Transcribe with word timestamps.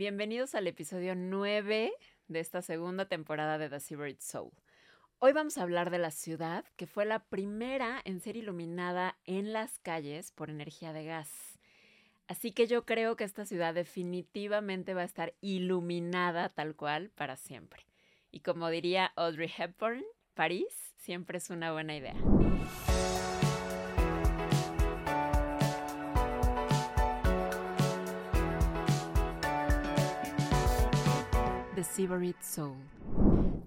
Bienvenidos 0.00 0.54
al 0.54 0.66
episodio 0.66 1.14
9 1.14 1.92
de 2.28 2.40
esta 2.40 2.62
segunda 2.62 3.04
temporada 3.04 3.58
de 3.58 3.68
The 3.68 3.80
Secret 3.80 4.18
Soul. 4.18 4.50
Hoy 5.18 5.34
vamos 5.34 5.58
a 5.58 5.62
hablar 5.62 5.90
de 5.90 5.98
la 5.98 6.10
ciudad 6.10 6.64
que 6.76 6.86
fue 6.86 7.04
la 7.04 7.18
primera 7.18 8.00
en 8.06 8.20
ser 8.20 8.38
iluminada 8.38 9.18
en 9.26 9.52
las 9.52 9.78
calles 9.78 10.32
por 10.32 10.48
energía 10.48 10.94
de 10.94 11.04
gas. 11.04 11.58
Así 12.28 12.52
que 12.52 12.66
yo 12.66 12.86
creo 12.86 13.14
que 13.14 13.24
esta 13.24 13.44
ciudad 13.44 13.74
definitivamente 13.74 14.94
va 14.94 15.02
a 15.02 15.04
estar 15.04 15.34
iluminada 15.42 16.48
tal 16.48 16.74
cual 16.76 17.10
para 17.10 17.36
siempre. 17.36 17.84
Y 18.30 18.40
como 18.40 18.70
diría 18.70 19.12
Audrey 19.16 19.52
Hepburn, 19.54 20.02
París 20.32 20.94
siempre 20.96 21.36
es 21.36 21.50
una 21.50 21.72
buena 21.72 21.94
idea. 21.94 22.16
The 31.80 32.34
Soul. 32.42 32.76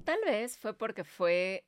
Tal 0.04 0.20
vez 0.24 0.60
fue 0.60 0.78
porque 0.78 1.04
fue 1.04 1.66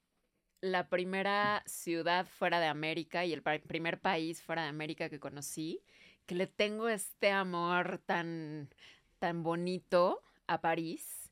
la 0.62 0.90
primera 0.90 1.64
ciudad 1.66 2.28
fuera 2.28 2.60
de 2.60 2.68
América 2.68 3.26
y 3.26 3.34
el 3.34 3.42
primer 3.42 4.00
país 4.00 4.44
fuera 4.44 4.62
de 4.62 4.68
América 4.68 5.10
que 5.10 5.20
conocí, 5.20 5.82
que 6.28 6.36
le 6.36 6.46
tengo 6.46 6.88
este 6.88 7.32
amor 7.32 8.00
tan, 8.06 8.70
tan 9.18 9.42
bonito 9.42 10.22
a 10.46 10.62
París, 10.62 11.32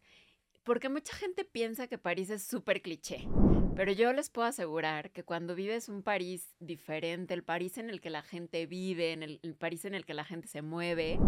porque 0.63 0.89
mucha 0.89 1.15
gente 1.15 1.45
piensa 1.45 1.85
que 1.85 1.99
París 1.99 2.31
es 2.31 2.41
súper 2.41 2.81
cliché, 2.81 3.27
pero 3.75 3.91
yo 3.91 4.13
les 4.13 4.31
puedo 4.31 4.47
asegurar 4.47 5.11
que 5.11 5.23
cuando 5.23 5.53
vives 5.53 5.89
un 5.89 6.01
París 6.01 6.55
diferente, 6.59 7.35
el 7.35 7.43
París 7.43 7.77
en 7.77 7.91
el 7.91 8.01
que 8.01 8.09
la 8.09 8.23
gente 8.23 8.65
vive, 8.65 9.11
en 9.11 9.21
el, 9.21 9.39
el 9.43 9.53
París 9.55 9.85
en 9.85 9.93
el 9.93 10.05
que 10.05 10.15
la 10.15 10.25
gente 10.25 10.47
se 10.47 10.63
mueve 10.63 11.19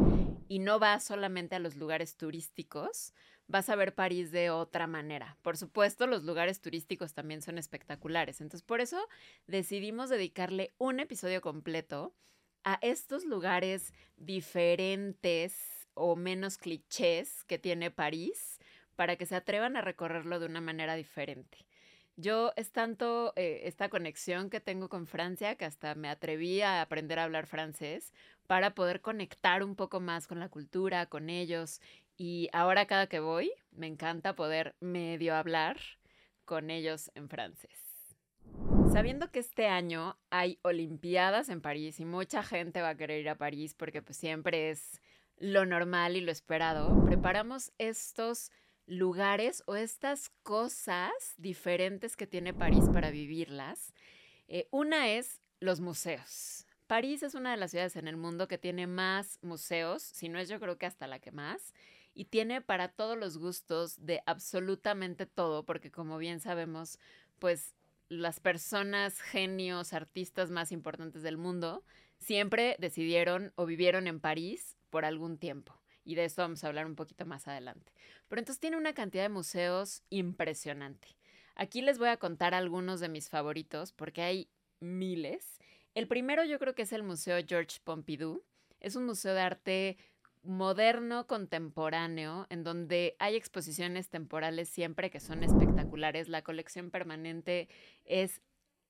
y 0.47 0.57
no 0.57 0.79
va 0.79 0.99
solamente 0.99 1.55
a 1.55 1.59
los 1.59 1.75
lugares 1.75 2.17
turísticos, 2.17 3.13
vas 3.47 3.69
a 3.69 3.75
ver 3.75 3.93
París 3.93 4.31
de 4.31 4.49
otra 4.49 4.87
manera. 4.87 5.37
Por 5.41 5.57
supuesto, 5.57 6.07
los 6.07 6.23
lugares 6.23 6.61
turísticos 6.61 7.13
también 7.13 7.41
son 7.41 7.57
espectaculares. 7.57 8.41
Entonces, 8.41 8.65
por 8.65 8.81
eso 8.81 9.07
decidimos 9.47 10.09
dedicarle 10.09 10.73
un 10.77 10.99
episodio 10.99 11.41
completo 11.41 12.13
a 12.63 12.79
estos 12.81 13.25
lugares 13.25 13.93
diferentes 14.17 15.87
o 15.93 16.15
menos 16.15 16.57
clichés 16.57 17.43
que 17.45 17.59
tiene 17.59 17.91
París 17.91 18.59
para 18.95 19.15
que 19.15 19.25
se 19.25 19.35
atrevan 19.35 19.77
a 19.77 19.81
recorrerlo 19.81 20.39
de 20.39 20.47
una 20.47 20.61
manera 20.61 20.95
diferente. 20.95 21.65
Yo 22.17 22.53
es 22.55 22.71
tanto 22.71 23.33
eh, 23.35 23.61
esta 23.65 23.89
conexión 23.89 24.49
que 24.49 24.61
tengo 24.61 24.87
con 24.87 25.05
Francia 25.05 25.55
que 25.55 25.65
hasta 25.65 25.95
me 25.95 26.07
atreví 26.07 26.61
a 26.61 26.81
aprender 26.81 27.19
a 27.19 27.25
hablar 27.25 27.45
francés 27.45 28.13
para 28.47 28.73
poder 28.73 29.01
conectar 29.01 29.63
un 29.63 29.75
poco 29.75 29.99
más 29.99 30.25
con 30.25 30.39
la 30.39 30.47
cultura, 30.49 31.07
con 31.07 31.29
ellos 31.29 31.81
y 32.17 32.49
ahora 32.53 32.85
cada 32.85 33.07
que 33.07 33.19
voy, 33.19 33.51
me 33.71 33.87
encanta 33.87 34.35
poder 34.35 34.75
medio 34.79 35.35
hablar 35.35 35.77
con 36.45 36.69
ellos 36.69 37.11
en 37.15 37.29
francés. 37.29 37.85
Sabiendo 38.93 39.31
que 39.31 39.39
este 39.39 39.67
año 39.67 40.17
hay 40.29 40.59
Olimpiadas 40.61 41.49
en 41.49 41.61
París 41.61 41.99
y 41.99 42.05
mucha 42.05 42.43
gente 42.43 42.81
va 42.81 42.89
a 42.89 42.97
querer 42.97 43.19
ir 43.19 43.29
a 43.29 43.37
París 43.37 43.73
porque 43.73 44.01
pues 44.01 44.17
siempre 44.17 44.69
es 44.69 45.01
lo 45.37 45.65
normal 45.65 46.15
y 46.15 46.21
lo 46.21 46.31
esperado, 46.31 47.03
preparamos 47.03 47.73
estos 47.77 48.51
lugares 48.85 49.63
o 49.65 49.75
estas 49.75 50.29
cosas 50.43 51.11
diferentes 51.37 52.15
que 52.15 52.27
tiene 52.27 52.53
París 52.53 52.85
para 52.93 53.09
vivirlas. 53.09 53.93
Eh, 54.47 54.67
una 54.71 55.09
es 55.09 55.41
los 55.59 55.81
museos. 55.81 56.64
París 56.87 57.23
es 57.23 57.33
una 57.33 57.51
de 57.51 57.57
las 57.57 57.71
ciudades 57.71 57.95
en 57.95 58.07
el 58.07 58.17
mundo 58.17 58.47
que 58.47 58.57
tiene 58.57 58.87
más 58.87 59.39
museos, 59.41 60.03
si 60.03 60.29
no 60.29 60.39
es 60.39 60.49
yo 60.49 60.59
creo 60.59 60.77
que 60.77 60.85
hasta 60.85 61.07
la 61.07 61.19
que 61.19 61.31
más 61.31 61.73
y 62.15 62.25
tiene 62.25 62.61
para 62.61 62.87
todos 62.87 63.17
los 63.17 63.37
gustos 63.37 64.05
de 64.05 64.23
absolutamente 64.25 65.25
todo, 65.25 65.65
porque 65.65 65.91
como 65.91 66.17
bien 66.17 66.39
sabemos, 66.39 66.97
pues 67.39 67.75
las 68.07 68.39
personas, 68.39 69.19
genios, 69.21 69.93
artistas 69.93 70.49
más 70.49 70.71
importantes 70.71 71.23
del 71.23 71.37
mundo 71.37 71.83
siempre 72.17 72.77
decidieron 72.79 73.51
o 73.55 73.65
vivieron 73.65 74.07
en 74.07 74.21
París 74.21 74.77
por 74.89 75.03
algún 75.05 75.37
tiempo. 75.37 75.75
Y 76.05 76.15
de 76.15 76.23
esto 76.23 76.43
vamos 76.43 76.63
a 76.63 76.67
hablar 76.67 76.85
un 76.85 76.95
poquito 76.95 77.25
más 77.25 77.47
adelante. 77.47 77.91
Pero 78.29 78.39
entonces 78.39 78.61
tiene 78.61 78.77
una 78.77 78.93
cantidad 78.93 79.23
de 79.23 79.29
museos 79.29 80.03
impresionante. 80.09 81.17
Aquí 81.55 81.81
les 81.81 81.97
voy 81.97 82.09
a 82.09 82.17
contar 82.17 82.53
algunos 82.53 82.99
de 82.99 83.09
mis 83.09 83.29
favoritos 83.29 83.91
porque 83.91 84.21
hay 84.21 84.49
miles. 84.79 85.54
El 85.95 86.09
primero 86.09 86.43
yo 86.43 86.59
creo 86.59 86.75
que 86.75 86.81
es 86.81 86.91
el 86.91 87.03
Museo 87.03 87.37
George 87.47 87.79
Pompidou. 87.81 88.43
Es 88.81 88.97
un 88.97 89.05
museo 89.05 89.33
de 89.33 89.39
arte 89.39 89.97
moderno 90.43 91.25
contemporáneo 91.25 92.45
en 92.49 92.65
donde 92.65 93.15
hay 93.17 93.37
exposiciones 93.37 94.09
temporales 94.09 94.67
siempre 94.67 95.09
que 95.09 95.21
son 95.21 95.41
espectaculares. 95.41 96.27
La 96.27 96.43
colección 96.43 96.91
permanente 96.91 97.69
es 98.03 98.41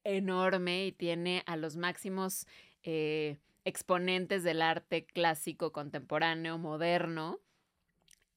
enorme 0.03 0.88
y 0.88 0.91
tiene 0.91 1.43
a 1.45 1.57
los 1.57 1.77
máximos 1.77 2.47
eh, 2.81 3.37
exponentes 3.66 4.43
del 4.43 4.63
arte 4.63 5.05
clásico, 5.05 5.72
contemporáneo, 5.72 6.57
moderno. 6.57 7.39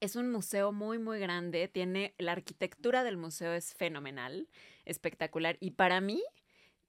Es 0.00 0.14
un 0.14 0.30
museo 0.30 0.72
muy, 0.72 0.98
muy 0.98 1.18
grande. 1.18 1.68
Tiene 1.68 2.14
la 2.18 2.32
arquitectura 2.32 3.02
del 3.02 3.16
museo 3.16 3.54
es 3.54 3.72
fenomenal, 3.72 4.46
espectacular. 4.84 5.56
Y 5.58 5.70
para 5.70 6.02
mí, 6.02 6.22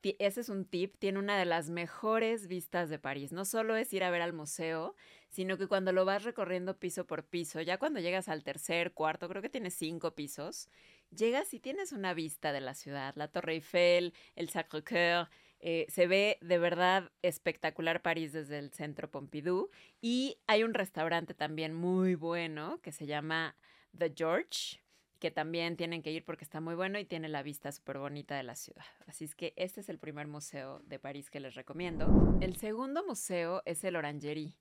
ese 0.04 0.42
es 0.42 0.50
un 0.50 0.66
tip, 0.66 0.96
tiene 0.98 1.20
una 1.20 1.38
de 1.38 1.46
las 1.46 1.70
mejores 1.70 2.48
vistas 2.48 2.90
de 2.90 3.00
París. 3.00 3.32
No 3.32 3.46
solo 3.46 3.76
es 3.76 3.92
ir 3.94 4.04
a 4.04 4.10
ver 4.10 4.22
al 4.22 4.34
museo, 4.34 4.96
sino 5.30 5.58
que 5.58 5.68
cuando 5.68 5.92
lo 5.92 6.06
vas 6.06 6.24
recorriendo 6.24 6.80
piso 6.80 7.06
por 7.06 7.26
piso, 7.26 7.62
ya 7.62 7.78
cuando 7.78 8.00
llegas 8.00 8.30
al 8.30 8.44
tercer, 8.44 8.94
cuarto, 8.94 9.28
creo 9.28 9.42
que 9.42 9.50
tiene 9.50 9.72
cinco 9.72 10.16
pisos, 10.16 10.70
llegas 11.12 11.54
y 11.54 11.60
tienes 11.60 11.92
una 11.92 12.14
vista 12.14 12.52
de 12.52 12.62
la 12.62 12.74
ciudad, 12.74 13.14
la 13.16 13.28
Torre 13.28 13.54
Eiffel, 13.54 14.14
el 14.36 14.50
Sacré-Cœur. 14.50 15.28
Eh, 15.62 15.86
se 15.90 16.08
ve 16.08 16.38
de 16.40 16.58
verdad 16.58 17.12
espectacular 17.22 18.02
París 18.02 18.32
desde 18.32 18.60
el 18.60 18.72
centro 18.72 19.12
Pompidou 19.12 19.70
y 20.00 20.38
hay 20.48 20.64
un 20.64 20.74
restaurante 20.74 21.34
también 21.34 21.74
muy 21.74 22.16
bueno 22.16 22.80
que 22.82 22.94
se 22.94 23.06
llama 23.06 23.58
The 23.98 24.14
George 24.16 24.80
que 25.20 25.32
también 25.32 25.78
tienen 25.78 26.02
que 26.02 26.12
ir 26.12 26.26
porque 26.26 26.44
está 26.44 26.62
muy 26.62 26.76
bueno 26.76 26.98
y 26.98 27.06
tiene 27.06 27.30
la 27.30 27.44
vista 27.44 27.72
súper 27.72 28.00
bonita 28.00 28.36
de 28.36 28.44
la 28.44 28.56
ciudad. 28.56 28.86
Así 29.06 29.26
es 29.26 29.36
que 29.36 29.54
este 29.56 29.82
es 29.82 29.90
el 29.90 30.00
primer 30.00 30.28
museo 30.28 30.80
de 30.86 31.00
París 31.00 31.30
que 31.30 31.40
les 31.40 31.56
recomiendo. 31.56 32.38
El 32.42 32.56
segundo 32.56 33.06
museo 33.06 33.62
es 33.66 33.84
el 33.84 33.96
Orangerie. 33.96 34.56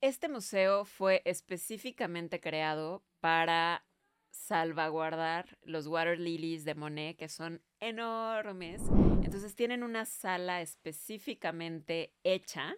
Este 0.00 0.28
museo 0.28 0.84
fue 0.84 1.22
específicamente 1.24 2.40
creado 2.40 3.04
para 3.20 3.84
salvaguardar 4.30 5.58
los 5.62 5.86
water 5.86 6.18
lilies 6.18 6.64
de 6.64 6.74
Monet, 6.74 7.16
que 7.16 7.28
son 7.28 7.62
enormes. 7.80 8.82
Entonces 9.22 9.54
tienen 9.54 9.82
una 9.82 10.04
sala 10.04 10.62
específicamente 10.62 12.14
hecha 12.22 12.76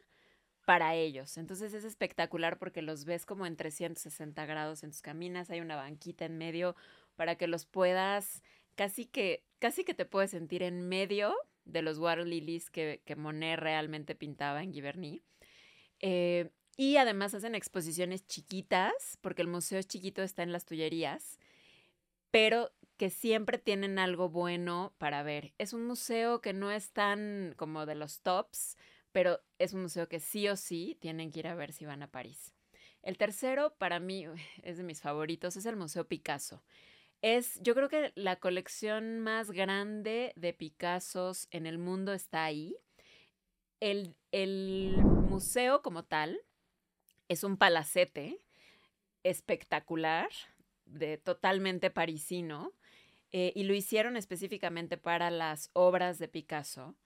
para 0.65 0.95
ellos. 0.95 1.37
Entonces 1.37 1.75
es 1.75 1.85
espectacular 1.85 2.59
porque 2.59 2.83
los 2.83 3.05
ves 3.05 3.27
como 3.27 3.47
en 3.47 3.57
360 3.57 4.47
grados 4.47 4.83
en 4.83 4.91
tus 4.91 5.03
caminas, 5.03 5.51
hay 5.51 5.61
una 5.61 5.77
banquita 5.77 6.25
en 6.25 6.39
medio 6.39 6.77
para 7.17 7.37
que 7.37 7.47
los 7.47 7.67
puedas, 7.67 8.43
casi 8.75 9.07
que, 9.07 9.45
casi 9.59 9.85
que 9.85 9.95
te 9.95 10.07
puedes 10.07 10.31
sentir 10.31 10.63
en 10.63 10.89
medio 10.89 11.35
de 11.65 11.83
los 11.83 11.99
water 11.99 12.27
lilies 12.27 12.71
que, 12.71 13.03
que 13.05 13.17
Monet 13.17 13.59
realmente 13.59 14.15
pintaba 14.15 14.63
en 14.63 14.73
Giverny. 14.73 15.23
Eh, 16.01 16.51
y 16.77 16.97
además 16.97 17.35
hacen 17.35 17.55
exposiciones 17.55 18.27
chiquitas, 18.27 19.19
porque 19.21 19.43
el 19.43 19.49
museo 19.49 19.79
es 19.79 19.87
chiquito, 19.87 20.23
está 20.23 20.43
en 20.43 20.53
las 20.53 20.65
Tullerías, 20.65 21.39
pero 22.31 22.73
que 22.97 23.11
siempre 23.11 23.59
tienen 23.59 23.99
algo 23.99 24.29
bueno 24.29 24.95
para 24.99 25.23
ver. 25.23 25.53
Es 25.59 25.73
un 25.73 25.85
museo 25.85 26.41
que 26.41 26.53
no 26.53 26.71
es 26.71 26.93
tan 26.93 27.55
como 27.57 27.87
de 27.87 27.97
los 27.97 28.21
tops, 28.21 28.77
pero 29.13 29.41
es 29.59 29.73
un 29.73 29.83
museo 29.83 30.09
que 30.09 30.21
sí 30.21 30.49
o 30.49 30.57
sí 30.57 30.97
tienen 31.01 31.31
que 31.31 31.41
ir 31.41 31.49
a 31.49 31.55
ver 31.55 31.73
si 31.73 31.85
van 31.85 32.03
a 32.03 32.11
París. 32.11 32.55
El 33.03 33.17
tercero, 33.17 33.75
para 33.79 33.99
mí, 33.99 34.27
es 34.63 34.77
de 34.77 34.83
mis 34.83 35.01
favoritos, 35.01 35.57
es 35.57 35.67
el 35.67 35.77
Museo 35.77 36.07
Picasso. 36.07 36.63
Es, 37.23 37.61
yo 37.61 37.75
creo 37.75 37.89
que 37.89 38.13
la 38.15 38.37
colección 38.37 39.21
más 39.21 39.51
grande 39.51 40.33
de 40.37 40.55
Picassos 40.55 41.49
en 41.51 41.67
el 41.67 41.79
mundo 41.79 42.15
está 42.15 42.45
ahí. 42.45 42.77
El, 43.79 44.17
el 44.33 44.97
museo 45.03 45.83
como 45.83 46.05
tal 46.05 46.41
es 47.29 47.45
un 47.45 47.57
palacete 47.57 48.41
espectacular, 49.23 50.29
de 50.87 51.19
totalmente 51.19 51.91
parisino, 51.91 52.73
eh, 53.33 53.53
y 53.55 53.65
lo 53.65 53.75
hicieron 53.75 54.17
específicamente 54.17 54.97
para 54.97 55.31
las 55.31 55.71
obras 55.73 56.19
de 56.19 56.27
Picasso 56.27 56.97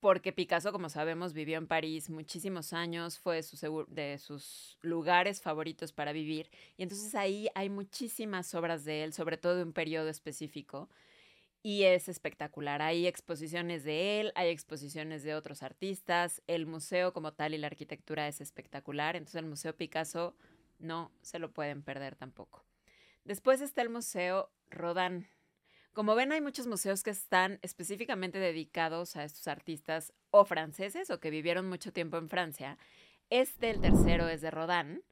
porque 0.00 0.32
Picasso, 0.32 0.72
como 0.72 0.88
sabemos, 0.88 1.32
vivió 1.34 1.58
en 1.58 1.66
París 1.66 2.10
muchísimos 2.10 2.72
años, 2.72 3.18
fue 3.18 3.42
de 3.88 4.18
sus 4.18 4.78
lugares 4.80 5.42
favoritos 5.42 5.92
para 5.92 6.12
vivir, 6.12 6.50
y 6.76 6.82
entonces 6.82 7.14
ahí 7.14 7.48
hay 7.54 7.68
muchísimas 7.68 8.54
obras 8.54 8.84
de 8.84 9.04
él, 9.04 9.12
sobre 9.12 9.36
todo 9.36 9.56
de 9.56 9.62
un 9.62 9.72
periodo 9.72 10.08
específico, 10.08 10.88
y 11.62 11.82
es 11.82 12.08
espectacular. 12.08 12.80
Hay 12.80 13.06
exposiciones 13.06 13.84
de 13.84 14.20
él, 14.20 14.32
hay 14.34 14.48
exposiciones 14.48 15.22
de 15.22 15.34
otros 15.34 15.62
artistas, 15.62 16.42
el 16.46 16.66
museo 16.66 17.12
como 17.12 17.32
tal 17.34 17.52
y 17.52 17.58
la 17.58 17.66
arquitectura 17.66 18.26
es 18.28 18.40
espectacular, 18.40 19.14
entonces 19.14 19.40
el 19.40 19.46
Museo 19.46 19.76
Picasso 19.76 20.34
No 20.78 21.12
se 21.20 21.38
lo 21.38 21.52
pueden 21.52 21.82
perder 21.82 22.16
tampoco. 22.16 22.64
Después 23.24 23.60
está 23.60 23.82
el 23.82 23.90
Museo 23.90 24.50
Rodin. 24.70 25.28
Como 25.92 26.14
ven, 26.14 26.30
hay 26.30 26.40
muchos 26.40 26.68
museos 26.68 27.02
que 27.02 27.10
están 27.10 27.58
específicamente 27.62 28.38
dedicados 28.38 29.16
a 29.16 29.24
estos 29.24 29.48
artistas 29.48 30.12
o 30.30 30.44
franceses 30.44 31.10
o 31.10 31.18
que 31.18 31.30
vivieron 31.30 31.68
mucho 31.68 31.92
tiempo 31.92 32.16
en 32.16 32.28
Francia. 32.28 32.78
Este, 33.28 33.70
el 33.70 33.80
tercero, 33.80 34.28
es 34.28 34.40
de 34.40 34.52
Rodin. 34.52 35.02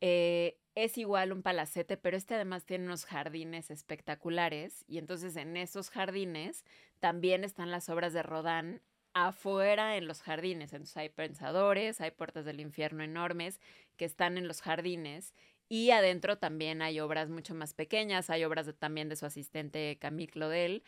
Eh, 0.00 0.60
es 0.76 0.98
igual 0.98 1.32
un 1.32 1.42
palacete, 1.42 1.96
pero 1.96 2.16
este 2.16 2.36
además 2.36 2.64
tiene 2.64 2.84
unos 2.84 3.06
jardines 3.06 3.70
espectaculares 3.70 4.84
y 4.86 4.98
entonces 4.98 5.34
en 5.36 5.56
esos 5.56 5.90
jardines 5.90 6.64
también 7.00 7.42
están 7.42 7.72
las 7.72 7.88
obras 7.88 8.12
de 8.12 8.22
Rodin 8.22 8.80
afuera 9.14 9.96
en 9.96 10.06
los 10.06 10.22
jardines. 10.22 10.72
Entonces 10.72 10.96
hay 10.96 11.08
pensadores, 11.08 12.00
hay 12.00 12.12
puertas 12.12 12.44
del 12.44 12.60
infierno 12.60 13.02
enormes 13.02 13.60
que 13.96 14.04
están 14.04 14.38
en 14.38 14.46
los 14.46 14.62
jardines 14.62 15.34
y 15.70 15.92
adentro 15.92 16.36
también 16.36 16.82
hay 16.82 16.98
obras 16.98 17.30
mucho 17.30 17.54
más 17.54 17.74
pequeñas, 17.74 18.28
hay 18.28 18.44
obras 18.44 18.68
también 18.78 19.08
de 19.08 19.14
su 19.14 19.24
asistente 19.24 19.96
Camille 20.00 20.32
Claudel. 20.32 20.82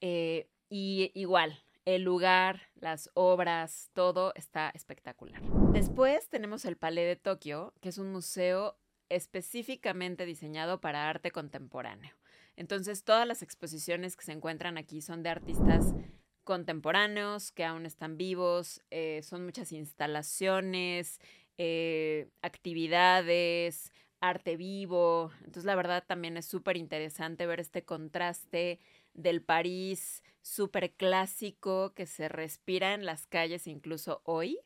Eh, 0.00 0.48
y 0.70 1.10
igual, 1.14 1.60
el 1.84 2.02
lugar, 2.02 2.68
las 2.76 3.10
obras, 3.14 3.90
todo 3.94 4.32
está 4.36 4.70
espectacular. 4.70 5.42
Después 5.72 6.28
tenemos 6.28 6.64
el 6.66 6.76
Palais 6.76 7.08
de 7.08 7.16
Tokio, 7.16 7.74
que 7.80 7.88
es 7.88 7.98
un 7.98 8.12
museo 8.12 8.78
específicamente 9.08 10.24
diseñado 10.24 10.80
para 10.80 11.08
arte 11.08 11.32
contemporáneo. 11.32 12.14
Entonces, 12.54 13.02
todas 13.02 13.26
las 13.26 13.42
exposiciones 13.42 14.16
que 14.16 14.24
se 14.24 14.32
encuentran 14.32 14.78
aquí 14.78 15.02
son 15.02 15.24
de 15.24 15.30
artistas 15.30 15.94
contemporáneos 16.44 17.50
que 17.50 17.64
aún 17.64 17.86
están 17.86 18.16
vivos, 18.16 18.82
eh, 18.90 19.20
son 19.24 19.44
muchas 19.44 19.72
instalaciones, 19.72 21.20
eh, 21.56 22.28
actividades, 22.40 23.92
arte 24.20 24.56
vivo. 24.56 25.32
Entonces, 25.38 25.64
la 25.64 25.76
verdad 25.76 26.04
también 26.06 26.36
es 26.36 26.46
súper 26.46 26.76
interesante 26.76 27.46
ver 27.46 27.60
este 27.60 27.84
contraste 27.84 28.80
del 29.14 29.42
París 29.42 30.22
súper 30.42 30.92
clásico 30.92 31.92
que 31.94 32.06
se 32.06 32.28
respira 32.28 32.94
en 32.94 33.04
las 33.04 33.26
calles 33.26 33.66
incluso 33.66 34.22
hoy 34.24 34.58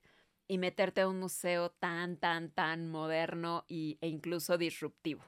y 0.49 0.59
meterte 0.59 1.01
a 1.01 1.09
un 1.09 1.19
museo 1.19 1.71
tan, 1.71 2.17
tan, 2.17 2.51
tan 2.51 2.89
moderno 2.89 3.65
y, 3.69 3.99
e 4.01 4.09
incluso 4.09 4.59
disruptivo. 4.59 5.25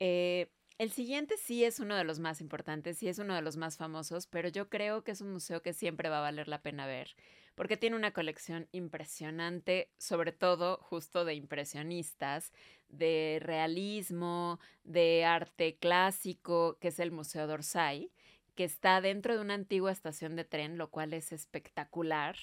Eh, 0.00 0.50
el 0.78 0.90
siguiente 0.90 1.36
sí 1.36 1.62
es 1.62 1.78
uno 1.78 1.94
de 1.94 2.02
los 2.02 2.18
más 2.18 2.40
importantes, 2.40 2.98
sí 2.98 3.06
es 3.06 3.18
uno 3.18 3.34
de 3.36 3.42
los 3.42 3.56
más 3.56 3.76
famosos, 3.76 4.26
pero 4.26 4.48
yo 4.48 4.68
creo 4.68 5.04
que 5.04 5.12
es 5.12 5.20
un 5.20 5.32
museo 5.32 5.62
que 5.62 5.74
siempre 5.74 6.08
va 6.08 6.18
a 6.18 6.22
valer 6.22 6.48
la 6.48 6.62
pena 6.62 6.86
ver, 6.86 7.14
porque 7.54 7.76
tiene 7.76 7.94
una 7.94 8.12
colección 8.12 8.68
impresionante, 8.72 9.92
sobre 9.98 10.32
todo 10.32 10.78
justo 10.78 11.24
de 11.24 11.34
impresionistas, 11.34 12.52
de 12.92 13.40
realismo, 13.42 14.60
de 14.84 15.24
arte 15.24 15.76
clásico, 15.76 16.78
que 16.80 16.88
es 16.88 17.00
el 17.00 17.10
Museo 17.10 17.46
d'Orsay, 17.46 18.12
que 18.54 18.64
está 18.64 19.00
dentro 19.00 19.34
de 19.34 19.40
una 19.40 19.54
antigua 19.54 19.90
estación 19.90 20.36
de 20.36 20.44
tren, 20.44 20.78
lo 20.78 20.90
cual 20.90 21.14
es 21.14 21.32
espectacular. 21.32 22.36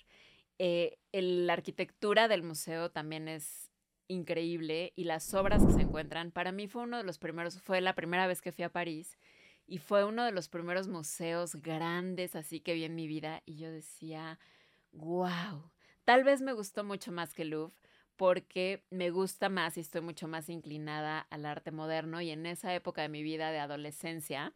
Eh, 0.57 0.98
la 1.13 1.54
arquitectura 1.54 2.28
del 2.28 2.44
museo 2.44 2.92
también 2.92 3.28
es 3.28 3.72
increíble 4.07 4.92
y 4.96 5.04
las 5.04 5.34
obras 5.36 5.63
que 5.63 5.72
se 5.72 5.81
encuentran, 5.81 6.31
para 6.31 6.52
mí 6.52 6.68
fue 6.68 6.84
uno 6.84 6.98
de 6.98 7.04
los 7.04 7.19
primeros, 7.19 7.62
fue 7.62 7.80
la 7.80 7.94
primera 7.94 8.28
vez 8.28 8.42
que 8.42 8.52
fui 8.52 8.63
a 8.63 8.72
París 8.72 9.18
y 9.68 9.78
fue 9.78 10.04
uno 10.04 10.25
de 10.25 10.31
los 10.31 10.50
primeros 10.50 10.88
museos 10.88 11.56
grandes 11.56 12.36
así 12.36 12.60
que 12.60 12.74
vi 12.74 12.86
en 12.86 12.95
mi 12.95 13.07
vida 13.07 13.44
y 13.45 13.57
yo 13.57 13.72
decía, 13.72 14.40
wow, 14.92 15.72
tal 16.06 16.24
vez 16.24 16.42
me 16.42 16.54
gustó 16.54 16.84
mucho 16.84 17.12
más 17.12 17.36
que 17.36 17.45
Louvre 17.45 17.75
porque 18.19 18.83
me 18.89 19.12
gusta 19.12 19.48
más 19.48 19.77
y 19.77 19.80
estoy 19.80 20.01
mucho 20.01 20.27
más 20.27 20.50
inclinada 20.50 21.25
al 21.30 21.45
arte 21.45 21.71
moderno 21.71 22.19
y 22.19 22.31
en 22.31 22.45
esa 22.45 22.75
época 22.75 23.01
de 23.01 23.07
mi 23.07 23.24
vida 23.24 23.50
de 23.51 23.60
adolescencia 23.60 24.54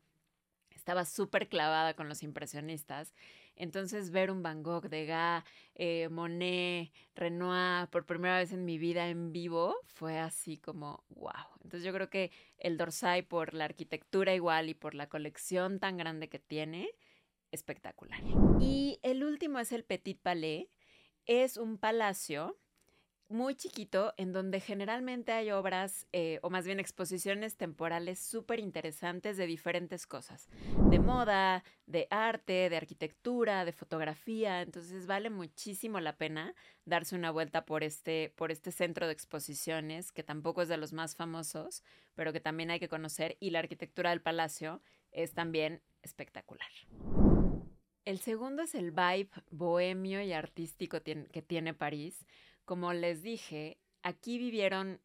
estaba 0.72 1.06
súper 1.06 1.48
clavada 1.48 1.94
con 1.94 2.10
los 2.10 2.24
impresionistas 2.24 3.14
entonces 3.56 4.12
ver 4.12 4.32
un 4.32 4.44
Van 4.44 4.64
Gogh, 4.64 4.90
Degas, 4.90 5.46
eh, 5.76 6.10
Monet, 6.10 6.92
Renoir 7.16 7.88
por 7.88 8.06
primera 8.06 8.38
vez 8.38 8.52
en 8.52 8.66
mi 8.66 8.78
vida 8.78 9.08
en 9.08 9.32
vivo 9.32 9.78
fue 9.86 10.20
así 10.20 10.58
como 10.58 11.06
wow. 11.08 11.32
Entonces 11.64 11.86
yo 11.86 11.94
creo 11.94 12.10
que 12.10 12.32
el 12.58 12.76
Dorsay 12.76 13.22
por 13.22 13.54
la 13.54 13.64
arquitectura 13.64 14.36
igual 14.36 14.68
y 14.68 14.74
por 14.74 14.94
la 14.94 15.08
colección 15.08 15.80
tan 15.80 15.96
grande 15.96 16.28
que 16.28 16.40
tiene, 16.40 16.90
espectacular. 17.54 18.20
Y 18.60 19.00
el 19.04 19.24
último 19.24 19.60
es 19.60 19.72
el 19.72 19.86
Petit 19.86 20.20
Palais. 20.20 20.68
Es 21.26 21.56
un 21.56 21.78
palacio 21.78 22.58
muy 23.34 23.56
chiquito 23.56 24.14
en 24.18 24.32
donde 24.32 24.60
generalmente 24.60 25.32
hay 25.32 25.52
obras 25.52 26.08
eh, 26.14 26.40
o 26.44 26.50
más 26.50 26.66
bien 26.66 26.80
exposiciones 26.80 27.58
temporales 27.58 28.20
súper 28.20 28.60
interesantes 28.60 29.38
de 29.38 29.48
diferentes 29.48 30.06
cosas, 30.06 30.48
de 30.90 31.00
moda, 31.00 31.64
de 31.88 32.08
arte, 32.12 32.70
de 32.70 32.78
arquitectura, 32.78 33.66
de 33.66 33.72
fotografía, 33.72 34.62
entonces 34.62 35.08
vale 35.08 35.32
muchísimo 35.32 36.00
la 36.00 36.16
pena 36.16 36.54
darse 36.86 37.16
una 37.16 37.32
vuelta 37.32 37.66
por 37.66 37.84
este, 37.84 38.32
por 38.36 38.52
este 38.52 38.72
centro 38.72 39.08
de 39.08 39.14
exposiciones 39.14 40.12
que 40.12 40.24
tampoco 40.24 40.62
es 40.62 40.70
de 40.70 40.78
los 40.78 40.94
más 40.94 41.16
famosos, 41.16 41.84
pero 42.14 42.34
que 42.34 42.40
también 42.40 42.70
hay 42.70 42.80
que 42.80 42.90
conocer 42.90 43.36
y 43.40 43.50
la 43.50 43.60
arquitectura 43.60 44.12
del 44.12 44.22
palacio 44.22 44.82
es 45.12 45.34
también 45.34 45.82
espectacular. 46.04 46.70
El 48.06 48.20
segundo 48.20 48.64
es 48.64 48.76
el 48.76 48.92
vibe 48.92 49.30
bohemio 49.50 50.22
y 50.22 50.34
artístico 50.34 51.02
que 51.02 51.42
tiene 51.42 51.74
París 51.74 52.26
como 52.66 52.94
les 52.94 53.24
dije, 53.24 53.78
aquí 54.02 54.38
vivieron 54.38 55.00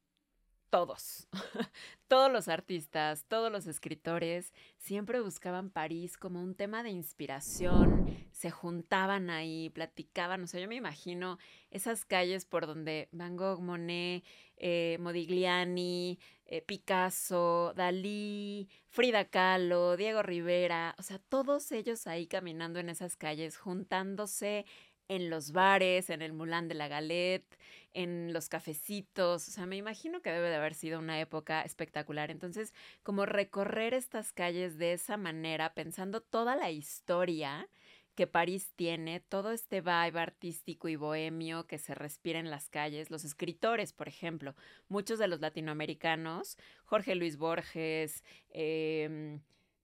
todos, 0.70 1.28
todos 2.08 2.30
los 2.30 2.48
artistas, 2.48 3.24
todos 3.26 3.50
los 3.50 3.66
escritores, 3.66 4.52
siempre 4.76 5.20
buscaban 5.20 5.70
París 5.70 6.16
como 6.18 6.42
un 6.42 6.54
tema 6.54 6.82
de 6.82 6.90
inspiración, 6.90 8.06
se 8.32 8.50
juntaban 8.50 9.30
ahí, 9.30 9.70
platicaban, 9.70 10.42
o 10.42 10.46
sea, 10.46 10.60
yo 10.60 10.68
me 10.68 10.76
imagino 10.76 11.38
esas 11.70 12.04
calles 12.04 12.44
por 12.44 12.66
donde 12.66 13.08
Van 13.12 13.36
Gogh, 13.36 13.60
Monet, 13.60 14.24
eh, 14.56 14.98
Modigliani, 15.00 16.18
eh, 16.46 16.62
Picasso, 16.62 17.72
Dalí, 17.74 18.68
Frida 18.88 19.24
Kahlo, 19.24 19.96
Diego 19.96 20.22
Rivera, 20.22 20.94
o 20.98 21.02
sea, 21.02 21.18
todos 21.18 21.72
ellos 21.72 22.06
ahí 22.06 22.26
caminando 22.26 22.78
en 22.78 22.88
esas 22.88 23.16
calles, 23.16 23.56
juntándose 23.56 24.66
en 25.08 25.30
los 25.30 25.52
bares, 25.52 26.10
en 26.10 26.22
el 26.22 26.32
Moulin 26.32 26.68
de 26.68 26.74
la 26.74 26.88
Galette, 26.88 27.58
en 27.92 28.32
los 28.32 28.48
cafecitos. 28.48 29.48
O 29.48 29.50
sea, 29.50 29.66
me 29.66 29.76
imagino 29.76 30.22
que 30.22 30.30
debe 30.30 30.50
de 30.50 30.56
haber 30.56 30.74
sido 30.74 30.98
una 30.98 31.20
época 31.20 31.62
espectacular. 31.62 32.30
Entonces, 32.30 32.74
como 33.02 33.26
recorrer 33.26 33.94
estas 33.94 34.32
calles 34.32 34.78
de 34.78 34.92
esa 34.92 35.16
manera, 35.16 35.74
pensando 35.74 36.20
toda 36.20 36.56
la 36.56 36.70
historia 36.70 37.68
que 38.14 38.26
París 38.26 38.72
tiene, 38.74 39.20
todo 39.20 39.52
este 39.52 39.80
vibe 39.80 40.18
artístico 40.18 40.88
y 40.88 40.96
bohemio 40.96 41.68
que 41.68 41.78
se 41.78 41.94
respira 41.94 42.40
en 42.40 42.50
las 42.50 42.68
calles, 42.68 43.12
los 43.12 43.24
escritores, 43.24 43.92
por 43.92 44.08
ejemplo, 44.08 44.56
muchos 44.88 45.20
de 45.20 45.28
los 45.28 45.40
latinoamericanos, 45.40 46.58
Jorge 46.84 47.14
Luis 47.14 47.36
Borges, 47.36 48.24
em, 48.50 49.40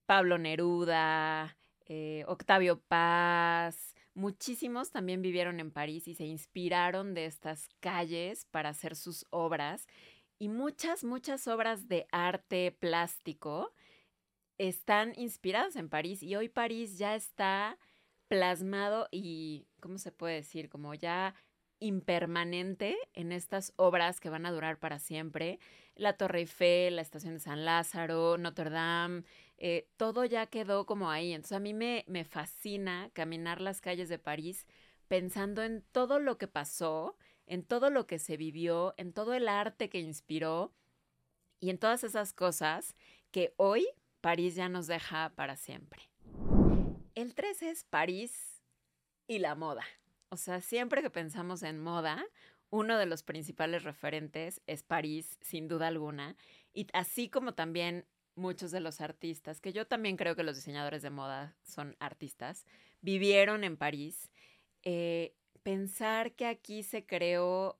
Pablo 0.07 0.39
Neruda, 0.39 1.57
eh, 1.87 2.25
Octavio 2.27 2.81
Paz, 2.81 3.95
Muchísimos 4.15 4.91
también 4.91 5.23
vivieron 5.23 5.59
en 5.59 5.73
París 5.73 6.07
y 6.07 6.15
se 6.15 6.25
inspiraron 6.25 7.15
de 7.15 7.27
estas 7.27 7.69
calles 7.81 8.47
para 8.47 8.69
hacer 8.69 8.95
sus 8.95 9.27
obras. 9.31 9.87
Y 10.39 10.49
muchas, 10.49 11.05
muchas 11.05 11.49
obras 11.49 11.89
de 11.89 12.07
arte 12.13 12.71
plástico 12.71 13.73
están 14.57 15.13
inspiradas 15.17 15.75
en 15.77 15.89
París. 15.89 16.23
Y 16.23 16.37
hoy 16.37 16.49
París 16.49 16.97
ya 16.97 17.17
está 17.17 17.77
plasmado 18.29 19.09
y, 19.11 19.67
¿cómo 19.81 19.99
se 19.99 20.13
puede 20.13 20.37
decir? 20.37 20.69
Como 20.69 20.95
ya 20.95 21.35
impermanente 21.81 22.97
en 23.13 23.33
estas 23.33 23.73
obras 23.77 24.21
que 24.21 24.31
van 24.31 24.47
a 24.47 24.53
durar 24.53 24.79
para 24.79 24.99
siempre. 24.99 25.59
La 25.97 26.17
Torre 26.17 26.41
Eiffel, 26.41 26.97
la 26.97 27.03
Estación 27.03 27.35
de 27.35 27.41
San 27.41 27.65
Lázaro, 27.65 28.39
Notre 28.39 28.71
Dame, 28.71 29.25
eh, 29.59 29.89
todo 29.97 30.25
ya 30.25 30.47
quedó 30.47 30.87
como 30.87 31.11
ahí. 31.11 31.33
Entonces 31.33 31.57
a 31.57 31.61
mí 31.61 31.75
me, 31.75 32.05
me 32.09 32.25
fascina 32.25 33.11
caminar 33.13 33.61
las 33.61 33.81
calles 33.81 34.09
de 34.09 34.19
París 34.19 34.67
pensando 35.09 35.63
en 35.63 35.83
todo 35.93 36.19
lo 36.19 36.39
que 36.39 36.49
pasó, 36.49 37.17
en 37.47 37.65
todo 37.65 37.91
lo 37.91 38.07
que 38.07 38.19
se 38.19 38.37
vivió, 38.37 38.95
en 38.97 39.13
todo 39.13 39.35
el 39.35 39.49
arte 39.49 39.89
que 39.89 40.01
inspiró 40.01 40.73
y 41.61 41.71
en 41.71 41.79
todas 41.79 42.05
esas 42.05 42.33
cosas 42.33 42.95
que 43.31 43.55
hoy 43.57 43.87
París 44.21 44.55
ya 44.55 44.69
nos 44.69 44.87
deja 44.87 45.33
para 45.35 45.57
siempre. 45.57 46.03
El 47.15 47.35
3 47.35 47.63
es 47.63 47.85
París 47.85 48.63
y 49.27 49.39
la 49.39 49.55
moda. 49.55 49.85
O 50.31 50.37
sea, 50.37 50.61
siempre 50.61 51.03
que 51.03 51.11
pensamos 51.11 51.63
en 51.63 51.79
moda, 51.81 52.25
uno 52.71 52.99
de 52.99 53.07
los 53.07 53.23
principales 53.23 53.85
referentes 53.85 54.61
es 54.67 54.83
París, 54.83 55.39
sin 55.41 55.69
duda 55.69 55.87
alguna. 55.87 56.37
Y 56.73 56.89
así 56.93 57.29
como 57.29 57.55
también 57.55 58.05
muchos 58.37 58.71
de 58.71 58.81
los 58.81 59.01
artistas, 59.01 59.61
que 59.61 59.73
yo 59.73 59.87
también 59.87 60.17
creo 60.17 60.37
que 60.37 60.43
los 60.43 60.57
diseñadores 60.57 61.03
de 61.03 61.11
moda 61.11 61.55
son 61.63 61.97
artistas, 62.01 62.67
vivieron 63.01 63.65
en 63.65 63.77
París. 63.77 64.31
Eh, 64.83 65.35
pensar 65.63 66.33
que 66.33 66.47
aquí 66.47 66.83
se 66.83 67.07
creó 67.07 67.79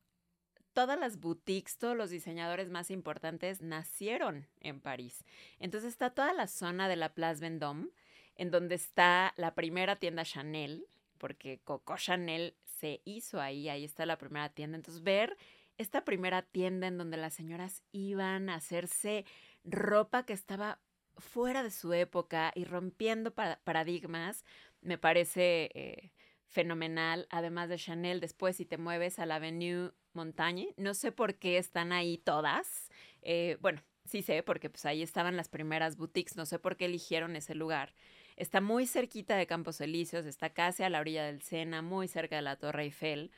todas 0.73 0.99
las 0.99 1.21
boutiques, 1.21 1.79
todos 1.79 1.97
los 1.97 2.11
diseñadores 2.11 2.69
más 2.69 2.91
importantes 2.91 3.63
nacieron 3.63 4.47
en 4.61 4.81
París. 4.81 5.25
Entonces 5.61 5.91
está 5.91 6.11
toda 6.11 6.33
la 6.33 6.49
zona 6.49 6.89
de 6.89 6.97
la 6.97 7.15
Place 7.15 7.41
Vendôme, 7.41 7.89
en 8.37 8.51
donde 8.51 8.75
está 8.75 9.33
la 9.37 9.55
primera 9.55 9.97
tienda 9.97 10.25
Chanel, 10.25 10.87
porque 11.19 11.61
Coco 11.65 11.97
Chanel 11.97 12.55
se 12.81 13.01
hizo 13.05 13.41
ahí, 13.41 13.69
ahí 13.69 13.85
está 13.85 14.05
la 14.05 14.19
primera 14.19 14.49
tienda. 14.49 14.77
Entonces 14.77 15.03
ver 15.03 15.37
esta 15.79 16.05
primera 16.05 16.43
tienda 16.43 16.87
en 16.87 16.99
donde 16.99 17.17
las 17.17 17.35
señoras 17.35 17.83
iban 17.93 18.49
a 18.49 18.57
hacerse 18.57 19.25
ropa 19.65 20.25
que 20.25 20.33
estaba 20.33 20.79
fuera 21.17 21.63
de 21.63 21.71
su 21.71 21.93
época 21.93 22.53
y 22.55 22.65
rompiendo 22.65 23.33
paradigmas, 23.33 24.45
me 24.81 24.99
parece 24.99 25.71
eh, 25.75 26.13
fenomenal. 26.49 27.27
Además 27.31 27.69
de 27.69 27.79
Chanel, 27.79 28.21
después 28.21 28.57
si 28.57 28.65
te 28.65 28.79
mueves 28.79 29.19
a 29.19 29.27
la 29.27 29.37
Avenue 29.37 29.93
Montagne, 30.13 30.75
no 30.77 30.95
sé 30.95 31.13
por 31.13 31.37
qué 31.37 31.59
están 31.59 31.93
ahí 31.93 32.19
todas. 32.19 32.91
Eh, 33.23 33.59
bueno, 33.61 33.83
sí 34.05 34.23
sé, 34.23 34.43
porque 34.43 34.71
pues 34.71 34.85
ahí 34.87 35.03
estaban 35.03 35.37
las 35.37 35.49
primeras 35.49 35.97
boutiques, 35.97 36.37
no 36.37 36.47
sé 36.47 36.59
por 36.59 36.77
qué 36.77 36.87
eligieron 36.87 37.37
ese 37.37 37.55
lugar. 37.55 37.95
Está 38.37 38.61
muy 38.61 38.87
cerquita 38.87 39.37
de 39.37 39.47
Campos 39.47 39.81
Elíseos, 39.81 40.27
está 40.27 40.51
casi 40.51 40.83
a 40.83 40.91
la 40.91 41.01
orilla 41.01 41.25
del 41.25 41.43
Sena, 41.43 41.83
muy 41.83 42.09
cerca 42.09 42.37
de 42.37 42.43
la 42.43 42.57
Torre 42.57 42.85
Eiffel. 42.85 43.31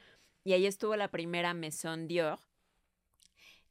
Y 0.43 0.53
ahí 0.55 0.65
estuvo 0.65 0.97
la 0.97 1.11
primera 1.11 1.55
Maison 1.55 2.07
Dior, 2.09 2.39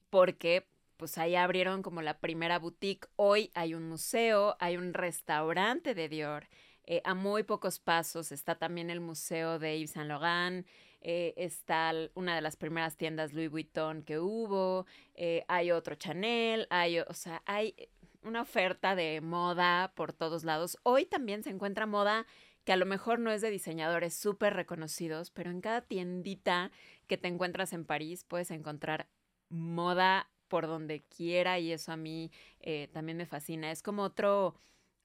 porque 0.10 0.68
pues 0.98 1.18
ahí 1.18 1.36
abrieron 1.36 1.82
como 1.82 2.02
la 2.02 2.20
primera 2.20 2.60
boutique. 2.60 3.08
Hoy 3.16 3.52
hay 3.54 3.74
un 3.74 3.88
museo, 3.88 4.56
hay 4.60 4.78
un 4.78 4.94
restaurante 4.94 5.94
de 5.94 6.10
Dior. 6.10 6.48
Eh, 6.86 7.02
a 7.04 7.14
muy 7.16 7.44
pocos 7.44 7.80
pasos 7.80 8.32
está 8.32 8.56
también 8.56 8.90
el 8.90 9.02
museo 9.02 9.60
de 9.60 9.80
Yves 9.80 9.92
Saint 9.92 10.10
Laurent. 10.10 10.68
Eh, 11.02 11.34
está 11.38 11.94
una 12.16 12.36
de 12.36 12.42
las 12.42 12.56
primeras 12.56 12.98
tiendas 12.98 13.34
Louis 13.34 13.50
Vuitton 13.50 14.04
que 14.04 14.20
hubo. 14.20 14.86
Eh, 15.14 15.46
hay 15.48 15.72
otro 15.72 15.96
Chanel. 15.96 16.68
Hay, 16.70 17.00
o 17.00 17.14
sea, 17.14 17.42
hay 17.46 17.76
una 18.22 18.42
oferta 18.42 18.96
de 18.96 19.22
moda 19.22 19.94
por 19.96 20.14
todos 20.14 20.44
lados. 20.44 20.78
Hoy 20.84 21.06
también 21.06 21.44
se 21.44 21.50
encuentra 21.50 21.86
moda 21.86 22.26
que 22.64 22.74
a 22.74 22.78
lo 22.78 22.86
mejor 22.86 23.20
no 23.20 23.32
es 23.32 23.42
de 23.42 23.52
diseñadores 23.52 24.16
súper 24.16 24.54
reconocidos, 24.54 25.30
pero 25.30 25.52
en 25.52 25.62
cada 25.62 25.82
tiendita 25.82 26.72
que 27.08 27.18
te 27.18 27.28
encuentras 27.28 27.74
en 27.74 27.86
París 27.86 28.24
puedes 28.24 28.50
encontrar 28.50 29.08
moda 29.50 30.30
por 30.48 30.68
donde 30.68 31.04
quiera 31.04 31.60
y 31.60 31.72
eso 31.72 31.92
a 31.92 31.98
mí 31.98 32.32
eh, 32.60 32.90
también 32.94 33.18
me 33.18 33.26
fascina. 33.26 33.72
Es 33.72 33.82
como 33.82 34.04
otro, 34.04 34.56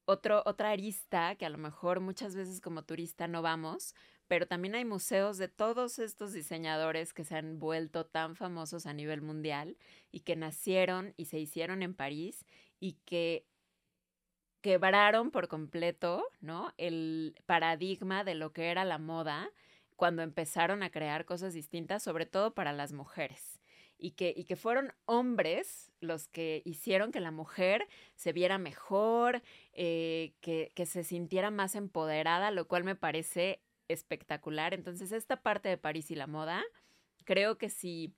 otro, 0.04 0.42
otra 0.46 0.70
arista 0.70 1.34
que 1.36 1.46
a 1.46 1.50
lo 1.50 1.58
mejor 1.58 2.00
muchas 2.00 2.34
veces 2.34 2.60
como 2.60 2.84
turista 2.84 3.28
no 3.28 3.42
vamos, 3.42 3.94
pero 4.28 4.46
también 4.46 4.74
hay 4.74 4.84
museos 4.84 5.38
de 5.38 5.48
todos 5.48 5.98
estos 5.98 6.32
diseñadores 6.32 7.12
que 7.12 7.24
se 7.24 7.36
han 7.36 7.58
vuelto 7.58 8.06
tan 8.06 8.36
famosos 8.36 8.86
a 8.86 8.92
nivel 8.92 9.22
mundial 9.22 9.76
y 10.12 10.20
que 10.20 10.36
nacieron 10.36 11.14
y 11.16 11.26
se 11.26 11.38
hicieron 11.38 11.82
en 11.82 11.94
París 11.94 12.46
y 12.78 12.92
que 13.04 13.46
quebraron 14.60 15.30
por 15.30 15.48
completo, 15.48 16.24
¿no? 16.40 16.72
El 16.76 17.34
paradigma 17.46 18.24
de 18.24 18.34
lo 18.34 18.52
que 18.52 18.70
era 18.70 18.84
la 18.84 18.98
moda 18.98 19.50
cuando 19.96 20.22
empezaron 20.22 20.82
a 20.82 20.90
crear 20.90 21.24
cosas 21.24 21.54
distintas, 21.54 22.02
sobre 22.02 22.26
todo 22.26 22.54
para 22.54 22.72
las 22.72 22.92
mujeres 22.92 23.59
y 24.00 24.12
que, 24.12 24.32
y 24.36 24.44
que 24.44 24.56
fueron 24.56 24.92
hombres 25.04 25.92
los 26.00 26.28
que 26.28 26.62
hicieron 26.64 27.12
que 27.12 27.20
la 27.20 27.30
mujer 27.30 27.86
se 28.16 28.32
viera 28.32 28.58
mejor, 28.58 29.42
eh, 29.72 30.32
que, 30.40 30.72
que 30.74 30.86
se 30.86 31.04
sintiera 31.04 31.50
más 31.50 31.74
empoderada, 31.74 32.50
lo 32.50 32.66
cual 32.66 32.84
me 32.84 32.96
parece 32.96 33.60
espectacular. 33.88 34.74
Entonces, 34.74 35.12
esta 35.12 35.42
parte 35.42 35.68
de 35.68 35.78
París 35.78 36.10
y 36.10 36.14
la 36.14 36.26
moda, 36.26 36.62
creo 37.24 37.58
que 37.58 37.68
si, 37.68 38.14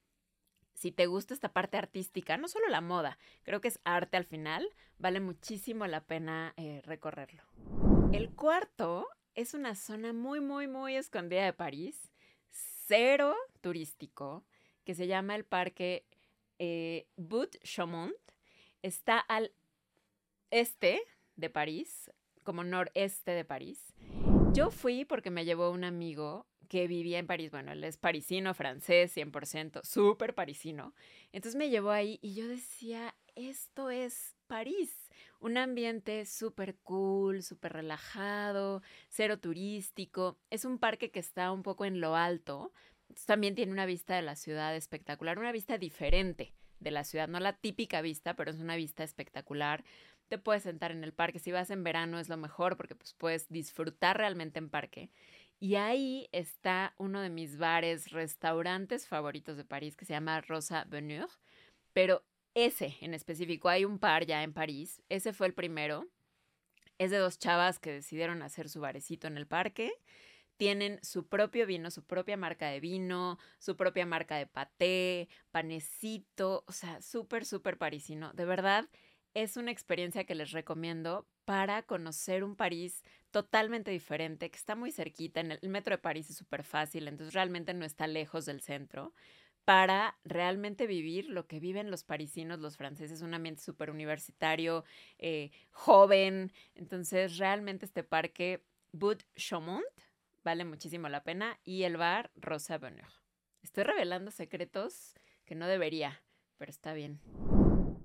si 0.74 0.92
te 0.92 1.06
gusta 1.06 1.34
esta 1.34 1.52
parte 1.52 1.76
artística, 1.76 2.36
no 2.36 2.48
solo 2.48 2.68
la 2.68 2.80
moda, 2.80 3.18
creo 3.42 3.60
que 3.60 3.68
es 3.68 3.80
arte 3.84 4.16
al 4.16 4.24
final, 4.24 4.68
vale 4.98 5.20
muchísimo 5.20 5.86
la 5.86 6.04
pena 6.04 6.54
eh, 6.56 6.82
recorrerlo. 6.84 7.42
El 8.12 8.30
cuarto 8.30 9.08
es 9.34 9.54
una 9.54 9.74
zona 9.74 10.12
muy, 10.12 10.40
muy, 10.40 10.68
muy 10.68 10.96
escondida 10.96 11.44
de 11.44 11.52
París, 11.52 12.12
cero 12.50 13.34
turístico, 13.60 14.44
que 14.84 14.94
se 14.94 15.06
llama 15.06 15.34
el 15.34 15.44
parque 15.44 16.04
eh, 16.58 17.06
Chaumont. 17.62 18.14
Está 18.82 19.18
al 19.18 19.52
este 20.50 21.02
de 21.36 21.50
París, 21.50 22.10
como 22.42 22.64
noreste 22.64 23.30
de 23.30 23.44
París. 23.44 23.94
Yo 24.52 24.70
fui 24.70 25.04
porque 25.04 25.30
me 25.30 25.44
llevó 25.44 25.70
un 25.70 25.84
amigo 25.84 26.46
que 26.68 26.86
vivía 26.86 27.18
en 27.18 27.26
París. 27.26 27.50
Bueno, 27.50 27.72
él 27.72 27.84
es 27.84 27.96
parisino, 27.96 28.54
francés, 28.54 29.14
100%, 29.16 29.82
súper 29.84 30.34
parisino. 30.34 30.94
Entonces 31.32 31.58
me 31.58 31.70
llevó 31.70 31.90
ahí 31.90 32.18
y 32.22 32.34
yo 32.34 32.48
decía, 32.48 33.14
esto 33.34 33.90
es 33.90 34.36
París. 34.46 35.10
Un 35.40 35.56
ambiente 35.56 36.24
súper 36.26 36.76
cool, 36.78 37.42
súper 37.42 37.72
relajado, 37.72 38.82
cero 39.08 39.38
turístico. 39.38 40.38
Es 40.50 40.64
un 40.64 40.78
parque 40.78 41.10
que 41.10 41.20
está 41.20 41.52
un 41.52 41.62
poco 41.62 41.84
en 41.84 42.00
lo 42.00 42.16
alto, 42.16 42.72
también 43.26 43.54
tiene 43.54 43.72
una 43.72 43.86
vista 43.86 44.16
de 44.16 44.22
la 44.22 44.36
ciudad 44.36 44.74
espectacular, 44.76 45.38
una 45.38 45.52
vista 45.52 45.78
diferente 45.78 46.52
de 46.80 46.90
la 46.90 47.04
ciudad, 47.04 47.28
no 47.28 47.40
la 47.40 47.54
típica 47.54 48.02
vista, 48.02 48.34
pero 48.34 48.50
es 48.50 48.58
una 48.58 48.76
vista 48.76 49.04
espectacular. 49.04 49.84
Te 50.28 50.38
puedes 50.38 50.62
sentar 50.62 50.90
en 50.90 51.04
el 51.04 51.12
parque, 51.12 51.38
si 51.38 51.52
vas 51.52 51.70
en 51.70 51.84
verano 51.84 52.18
es 52.18 52.28
lo 52.28 52.36
mejor 52.36 52.76
porque 52.76 52.94
pues, 52.94 53.14
puedes 53.14 53.48
disfrutar 53.48 54.16
realmente 54.16 54.58
en 54.58 54.70
parque. 54.70 55.10
Y 55.60 55.76
ahí 55.76 56.28
está 56.32 56.94
uno 56.98 57.20
de 57.20 57.30
mis 57.30 57.56
bares, 57.56 58.10
restaurantes 58.10 59.06
favoritos 59.06 59.56
de 59.56 59.64
París 59.64 59.96
que 59.96 60.04
se 60.04 60.12
llama 60.12 60.40
Rosa 60.40 60.84
Venure, 60.88 61.28
pero 61.92 62.24
ese 62.54 62.96
en 63.00 63.14
específico, 63.14 63.68
hay 63.68 63.84
un 63.84 63.98
par 63.98 64.26
ya 64.26 64.42
en 64.42 64.52
París, 64.52 65.02
ese 65.08 65.32
fue 65.32 65.46
el 65.46 65.54
primero. 65.54 66.06
Es 66.98 67.10
de 67.10 67.18
dos 67.18 67.38
chavas 67.38 67.78
que 67.78 67.92
decidieron 67.92 68.42
hacer 68.42 68.68
su 68.68 68.80
barecito 68.80 69.26
en 69.26 69.36
el 69.36 69.46
parque 69.46 69.92
tienen 70.56 70.98
su 71.02 71.26
propio 71.26 71.66
vino, 71.66 71.90
su 71.90 72.04
propia 72.04 72.36
marca 72.36 72.68
de 72.68 72.80
vino, 72.80 73.38
su 73.58 73.76
propia 73.76 74.06
marca 74.06 74.36
de 74.36 74.46
paté, 74.46 75.28
panecito, 75.50 76.64
o 76.66 76.72
sea, 76.72 77.02
súper, 77.02 77.44
súper 77.44 77.78
parisino. 77.78 78.32
De 78.32 78.44
verdad, 78.44 78.88
es 79.34 79.56
una 79.56 79.70
experiencia 79.70 80.24
que 80.24 80.34
les 80.34 80.52
recomiendo 80.52 81.26
para 81.44 81.82
conocer 81.82 82.44
un 82.44 82.56
París 82.56 83.02
totalmente 83.30 83.90
diferente, 83.90 84.50
que 84.50 84.56
está 84.56 84.76
muy 84.76 84.92
cerquita. 84.92 85.40
En 85.40 85.52
el 85.52 85.68
metro 85.68 85.96
de 85.96 86.02
París 86.02 86.30
es 86.30 86.36
súper 86.36 86.62
fácil, 86.64 87.08
entonces 87.08 87.34
realmente 87.34 87.74
no 87.74 87.84
está 87.84 88.06
lejos 88.06 88.46
del 88.46 88.60
centro 88.60 89.12
para 89.64 90.18
realmente 90.24 90.86
vivir 90.86 91.28
lo 91.28 91.46
que 91.46 91.60
viven 91.60 91.90
los 91.90 92.02
parisinos, 92.04 92.58
los 92.58 92.76
franceses, 92.76 93.22
un 93.22 93.34
ambiente 93.34 93.62
súper 93.62 93.90
universitario, 93.90 94.84
eh, 95.18 95.50
joven. 95.70 96.52
Entonces, 96.74 97.38
realmente 97.38 97.86
este 97.86 98.02
parque 98.02 98.64
Bout 98.92 99.22
Chaumont 99.36 99.84
vale 100.44 100.64
muchísimo 100.64 101.08
la 101.08 101.22
pena. 101.22 101.58
Y 101.64 101.84
el 101.84 101.96
bar 101.96 102.30
Rosa 102.34 102.78
Bonheur. 102.78 103.12
Estoy 103.62 103.84
revelando 103.84 104.30
secretos 104.30 105.14
que 105.44 105.54
no 105.54 105.66
debería, 105.66 106.22
pero 106.58 106.70
está 106.70 106.92
bien. 106.94 107.20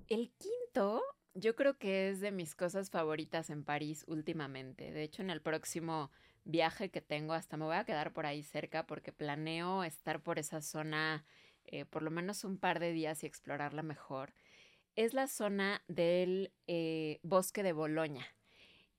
El 0.07 0.31
quinto, 0.37 1.01
yo 1.33 1.55
creo 1.55 1.77
que 1.77 2.09
es 2.09 2.19
de 2.19 2.31
mis 2.31 2.55
cosas 2.55 2.89
favoritas 2.89 3.49
en 3.49 3.63
París 3.63 4.03
últimamente. 4.07 4.91
De 4.91 5.03
hecho, 5.03 5.21
en 5.21 5.29
el 5.29 5.41
próximo 5.41 6.11
viaje 6.43 6.89
que 6.89 7.01
tengo, 7.01 7.33
hasta 7.33 7.57
me 7.57 7.65
voy 7.65 7.75
a 7.75 7.85
quedar 7.85 8.13
por 8.13 8.25
ahí 8.25 8.43
cerca 8.43 8.85
porque 8.85 9.11
planeo 9.11 9.83
estar 9.83 10.21
por 10.21 10.39
esa 10.39 10.61
zona 10.61 11.25
eh, 11.67 11.85
por 11.85 12.01
lo 12.01 12.11
menos 12.11 12.43
un 12.43 12.57
par 12.57 12.79
de 12.79 12.93
días 12.93 13.23
y 13.23 13.27
explorarla 13.27 13.83
mejor. 13.83 14.33
Es 14.95 15.13
la 15.13 15.27
zona 15.27 15.83
del 15.87 16.53
eh, 16.65 17.19
bosque 17.23 17.61
de 17.61 17.73
Boloña. 17.73 18.25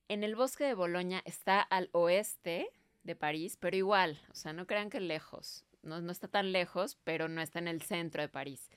En 0.08 0.22
el 0.22 0.36
bosque 0.36 0.64
de 0.64 0.74
Boloña 0.74 1.22
está 1.24 1.60
al 1.60 1.88
oeste 1.92 2.70
de 3.08 3.16
París, 3.16 3.56
pero 3.58 3.76
igual, 3.76 4.20
o 4.30 4.34
sea, 4.34 4.52
no 4.52 4.66
crean 4.66 4.90
que 4.90 5.00
lejos, 5.00 5.64
no, 5.82 6.00
no 6.00 6.12
está 6.12 6.28
tan 6.28 6.52
lejos, 6.52 6.96
pero 7.02 7.28
no 7.28 7.40
está 7.40 7.58
en 7.58 7.68
el 7.68 7.82
centro 7.82 8.22
de 8.22 8.28
París. 8.28 8.70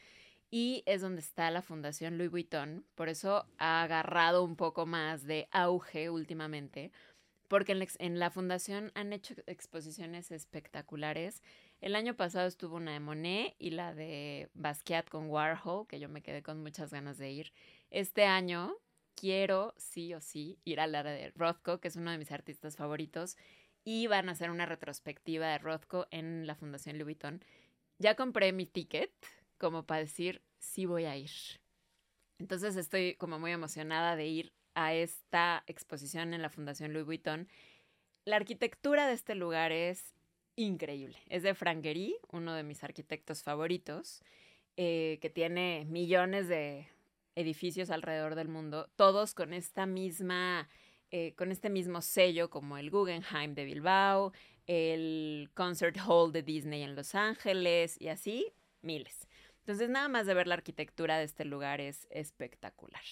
Y 0.50 0.84
es 0.86 1.02
donde 1.02 1.22
está 1.22 1.52
la 1.52 1.62
Fundación 1.62 2.18
Louis 2.18 2.32
Vuitton, 2.32 2.86
por 2.96 3.10
eso 3.10 3.46
ha 3.58 3.84
agarrado 3.84 4.44
un 4.44 4.56
poco 4.56 4.86
más 4.86 5.24
de 5.26 5.48
auge 5.52 6.10
últimamente, 6.10 6.92
porque 7.48 7.74
en 8.00 8.20
la, 8.20 8.32
fundación 8.32 8.94
han 8.96 9.12
hecho 9.12 9.34
exposiciones 9.46 10.32
espectaculares. 10.32 11.44
El 11.82 11.96
año 11.96 12.16
pasado 12.16 12.48
estuvo 12.48 12.78
una 12.78 12.94
de 12.94 13.02
Monet 13.02 13.56
y 13.60 13.72
la 13.72 13.94
de 13.94 14.50
Basquiat 14.54 15.10
con 15.10 15.30
Warhol, 15.30 15.86
que 15.86 16.00
yo 16.00 16.08
me 16.08 16.22
quedé 16.22 16.42
con 16.44 16.64
muchas 16.64 16.92
ganas 16.92 17.18
de 17.18 17.30
ir. 17.32 17.52
Este 17.90 18.24
año 18.24 18.74
quiero 19.16 19.74
sí 19.78 20.14
o 20.14 20.22
sí 20.22 20.60
ir 20.64 20.80
a 20.80 20.88
la 20.88 21.04
de 21.04 21.32
Rothko, 21.36 21.80
que 21.80 21.90
es 21.90 21.96
uno 21.96 22.12
de 22.12 22.18
mis 22.18 22.32
artistas 22.32 22.78
favoritos, 22.78 23.38
y 23.84 24.08
van 24.08 24.30
a 24.30 24.34
hacer 24.34 24.50
una 24.50 24.66
retrospectiva 24.66 25.48
de 25.48 25.58
Rothko 25.58 26.08
en 26.12 26.46
la 26.48 26.56
Fundación 26.56 26.98
Louis 26.98 27.06
Vuitton. 27.06 27.44
Ya 28.00 28.16
compré 28.16 28.52
mi 28.54 28.66
ticket 28.66 29.12
como 29.58 29.86
para 29.86 30.02
decir 30.02 30.42
sí 30.60 30.86
voy 30.86 31.06
a 31.06 31.18
ir. 31.18 31.32
Entonces 32.40 32.76
estoy 32.76 33.16
como 33.16 33.40
muy 33.40 33.52
emocionada 33.52 34.16
de 34.16 34.28
ir 34.28 34.54
a 34.74 34.94
esta 34.94 35.64
exposición 35.68 36.34
en 36.34 36.42
la 36.42 36.50
Fundación 36.50 36.94
Louis 36.94 37.06
Vuitton. 37.06 37.48
La 38.26 38.38
arquitectura 38.38 39.08
de 39.08 39.14
este 39.14 39.36
lugar 39.36 39.72
es 39.72 40.16
increíble. 40.56 41.18
Es 41.28 41.44
de 41.44 41.54
Frank 41.56 41.84
Gehry, 41.84 42.18
uno 42.32 42.54
de 42.54 42.64
mis 42.64 42.84
arquitectos 42.84 43.44
favoritos. 43.44 44.22
eh, 44.78 45.20
que 45.22 45.30
tiene 45.30 45.86
millones 45.90 46.48
de 46.48 46.88
edificios 47.36 47.90
alrededor 47.90 48.36
del 48.36 48.48
mundo, 48.48 48.90
todos 48.96 49.34
con 49.34 49.54
esta 49.54 49.86
misma, 49.86 50.70
eh, 51.12 51.34
con 51.36 51.52
este 51.52 51.70
mismo 51.70 52.02
sello 52.02 52.50
como 52.50 52.78
el 52.78 52.90
Guggenheim 52.90 53.54
de 53.54 53.66
Bilbao, 53.66 54.32
el 54.66 55.50
Concert 55.54 55.98
Hall 56.08 56.32
de 56.32 56.42
Disney 56.42 56.84
en 56.84 56.96
Los 56.96 57.16
Ángeles 57.16 58.00
y 58.00 58.08
así, 58.08 58.54
miles. 58.82 59.28
Entonces, 59.60 59.90
nada 59.90 60.08
más 60.08 60.26
de 60.26 60.34
ver 60.34 60.48
la 60.48 60.56
arquitectura 60.56 61.18
de 61.18 61.26
este 61.26 61.46
lugar 61.46 61.82
es 61.82 62.08
espectacular. 62.10 63.04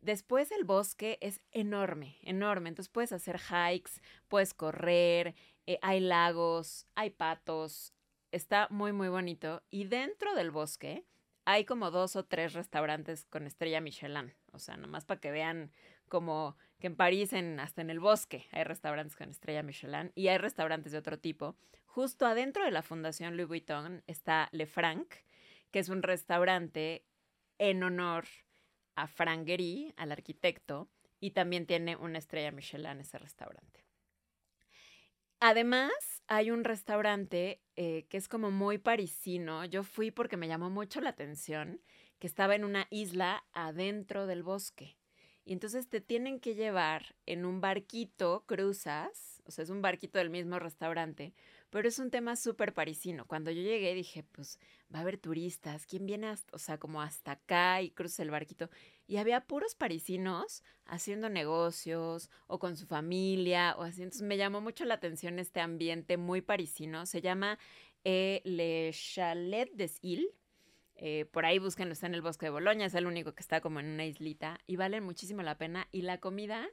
Después 0.00 0.52
el 0.52 0.64
bosque 0.64 1.18
es 1.20 1.40
enorme, 1.52 2.16
enorme. 2.22 2.68
Entonces 2.68 2.90
puedes 2.90 3.12
hacer 3.12 3.38
hikes, 3.38 4.00
puedes 4.28 4.54
correr, 4.54 5.34
eh, 5.66 5.78
hay 5.82 6.00
lagos, 6.00 6.86
hay 6.94 7.10
patos. 7.10 7.92
Está 8.32 8.68
muy, 8.70 8.92
muy 8.92 9.08
bonito. 9.08 9.62
Y 9.70 9.84
dentro 9.84 10.34
del 10.34 10.50
bosque 10.50 11.04
hay 11.44 11.64
como 11.64 11.90
dos 11.90 12.16
o 12.16 12.24
tres 12.24 12.52
restaurantes 12.52 13.24
con 13.24 13.46
estrella 13.46 13.80
Michelin. 13.80 14.34
O 14.52 14.58
sea, 14.58 14.76
nomás 14.76 15.04
para 15.04 15.20
que 15.20 15.30
vean 15.30 15.72
como 16.08 16.56
que 16.78 16.86
en 16.86 16.96
París, 16.96 17.32
en, 17.32 17.60
hasta 17.60 17.82
en 17.82 17.90
el 17.90 18.00
bosque, 18.00 18.46
hay 18.52 18.64
restaurantes 18.64 19.16
con 19.16 19.30
estrella 19.30 19.62
Michelin 19.62 20.12
y 20.14 20.28
hay 20.28 20.38
restaurantes 20.38 20.92
de 20.92 20.98
otro 20.98 21.18
tipo. 21.18 21.56
Justo 21.86 22.26
adentro 22.26 22.64
de 22.64 22.70
la 22.70 22.82
Fundación 22.82 23.36
Louis 23.36 23.48
Vuitton 23.48 24.02
está 24.06 24.48
Le 24.52 24.66
Franc, 24.66 25.14
que 25.70 25.78
es 25.78 25.88
un 25.88 26.02
restaurante 26.02 27.04
en 27.58 27.82
honor 27.82 28.26
a 28.94 29.06
Frank 29.06 29.46
Gehry, 29.46 29.92
al 29.96 30.12
arquitecto, 30.12 30.88
y 31.20 31.32
también 31.32 31.66
tiene 31.66 31.96
una 31.96 32.18
estrella 32.18 32.52
Michelin 32.52 33.00
ese 33.00 33.18
restaurante. 33.18 33.84
Además, 35.40 35.92
hay 36.26 36.50
un 36.50 36.64
restaurante 36.64 37.62
eh, 37.76 38.06
que 38.08 38.16
es 38.16 38.28
como 38.28 38.50
muy 38.50 38.78
parisino. 38.78 39.64
Yo 39.64 39.84
fui 39.84 40.10
porque 40.10 40.36
me 40.36 40.48
llamó 40.48 40.68
mucho 40.68 41.00
la 41.00 41.10
atención, 41.10 41.80
que 42.18 42.26
estaba 42.26 42.56
en 42.56 42.64
una 42.64 42.88
isla 42.90 43.44
adentro 43.52 44.26
del 44.26 44.42
bosque. 44.42 44.96
Y 45.48 45.54
entonces 45.54 45.88
te 45.88 46.02
tienen 46.02 46.40
que 46.40 46.54
llevar 46.54 47.16
en 47.24 47.46
un 47.46 47.62
barquito, 47.62 48.44
cruzas, 48.44 49.40
o 49.46 49.50
sea, 49.50 49.64
es 49.64 49.70
un 49.70 49.80
barquito 49.80 50.18
del 50.18 50.28
mismo 50.28 50.58
restaurante, 50.58 51.32
pero 51.70 51.88
es 51.88 51.98
un 51.98 52.10
tema 52.10 52.36
súper 52.36 52.74
parisino. 52.74 53.26
Cuando 53.26 53.50
yo 53.50 53.62
llegué 53.62 53.94
dije, 53.94 54.24
pues 54.24 54.58
va 54.94 54.98
a 54.98 55.02
haber 55.02 55.16
turistas, 55.16 55.86
¿quién 55.86 56.04
viene 56.04 56.26
hasta, 56.26 56.54
o 56.54 56.58
sea, 56.58 56.76
como 56.76 57.00
hasta 57.00 57.30
acá 57.32 57.80
y 57.80 57.92
cruza 57.92 58.22
el 58.22 58.30
barquito? 58.30 58.68
Y 59.06 59.16
había 59.16 59.40
puros 59.46 59.74
parisinos 59.74 60.62
haciendo 60.84 61.30
negocios 61.30 62.28
o 62.46 62.58
con 62.58 62.76
su 62.76 62.86
familia 62.86 63.74
o 63.78 63.84
así. 63.84 64.02
Entonces 64.02 64.28
me 64.28 64.36
llamó 64.36 64.60
mucho 64.60 64.84
la 64.84 64.96
atención 64.96 65.38
este 65.38 65.60
ambiente 65.60 66.18
muy 66.18 66.42
parisino. 66.42 67.06
Se 67.06 67.22
llama 67.22 67.58
eh, 68.04 68.42
Le 68.44 68.90
Chalet 68.92 69.72
des 69.72 69.98
Îles. 70.02 70.28
Eh, 70.98 71.26
por 71.32 71.46
ahí 71.46 71.58
búsquenlo, 71.58 71.92
está 71.92 72.06
en 72.06 72.14
el 72.14 72.22
bosque 72.22 72.46
de 72.46 72.50
Boloña, 72.50 72.86
es 72.86 72.94
el 72.94 73.06
único 73.06 73.34
que 73.34 73.40
está 73.40 73.60
como 73.60 73.80
en 73.80 73.86
una 73.86 74.04
islita 74.04 74.58
y 74.66 74.76
vale 74.76 75.00
muchísimo 75.00 75.42
la 75.42 75.56
pena. 75.56 75.88
Y 75.92 76.02
la 76.02 76.18
comida 76.18 76.68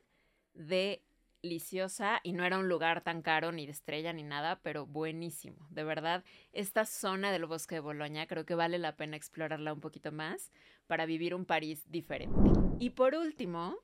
de 0.53 1.01
deliciosa 1.45 2.19
y 2.23 2.33
no 2.33 2.43
era 2.43 2.57
un 2.57 2.67
lugar 2.67 3.01
tan 3.01 3.21
caro 3.21 3.51
ni 3.51 3.65
de 3.65 3.71
estrella 3.71 4.11
ni 4.13 4.23
nada, 4.23 4.59
pero 4.63 4.87
buenísimo. 4.87 5.67
De 5.69 5.83
verdad, 5.83 6.23
esta 6.53 6.85
zona 6.85 7.31
del 7.31 7.45
bosque 7.45 7.75
de 7.75 7.81
Boloña 7.81 8.25
creo 8.25 8.45
que 8.45 8.55
vale 8.55 8.79
la 8.79 8.95
pena 8.95 9.15
explorarla 9.15 9.71
un 9.71 9.79
poquito 9.79 10.11
más 10.11 10.51
para 10.87 11.05
vivir 11.05 11.35
un 11.35 11.45
París 11.45 11.83
diferente. 11.91 12.35
Y 12.79 12.91
por 12.91 13.13
último, 13.13 13.77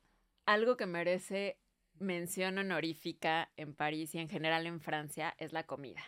algo 0.44 0.76
que 0.76 0.86
merece 0.86 1.56
mención 2.00 2.58
honorífica 2.58 3.50
en 3.56 3.74
París 3.74 4.14
y 4.16 4.18
en 4.18 4.28
general 4.28 4.66
en 4.66 4.80
Francia 4.80 5.34
es 5.38 5.52
la 5.52 5.64
comida. 5.64 6.02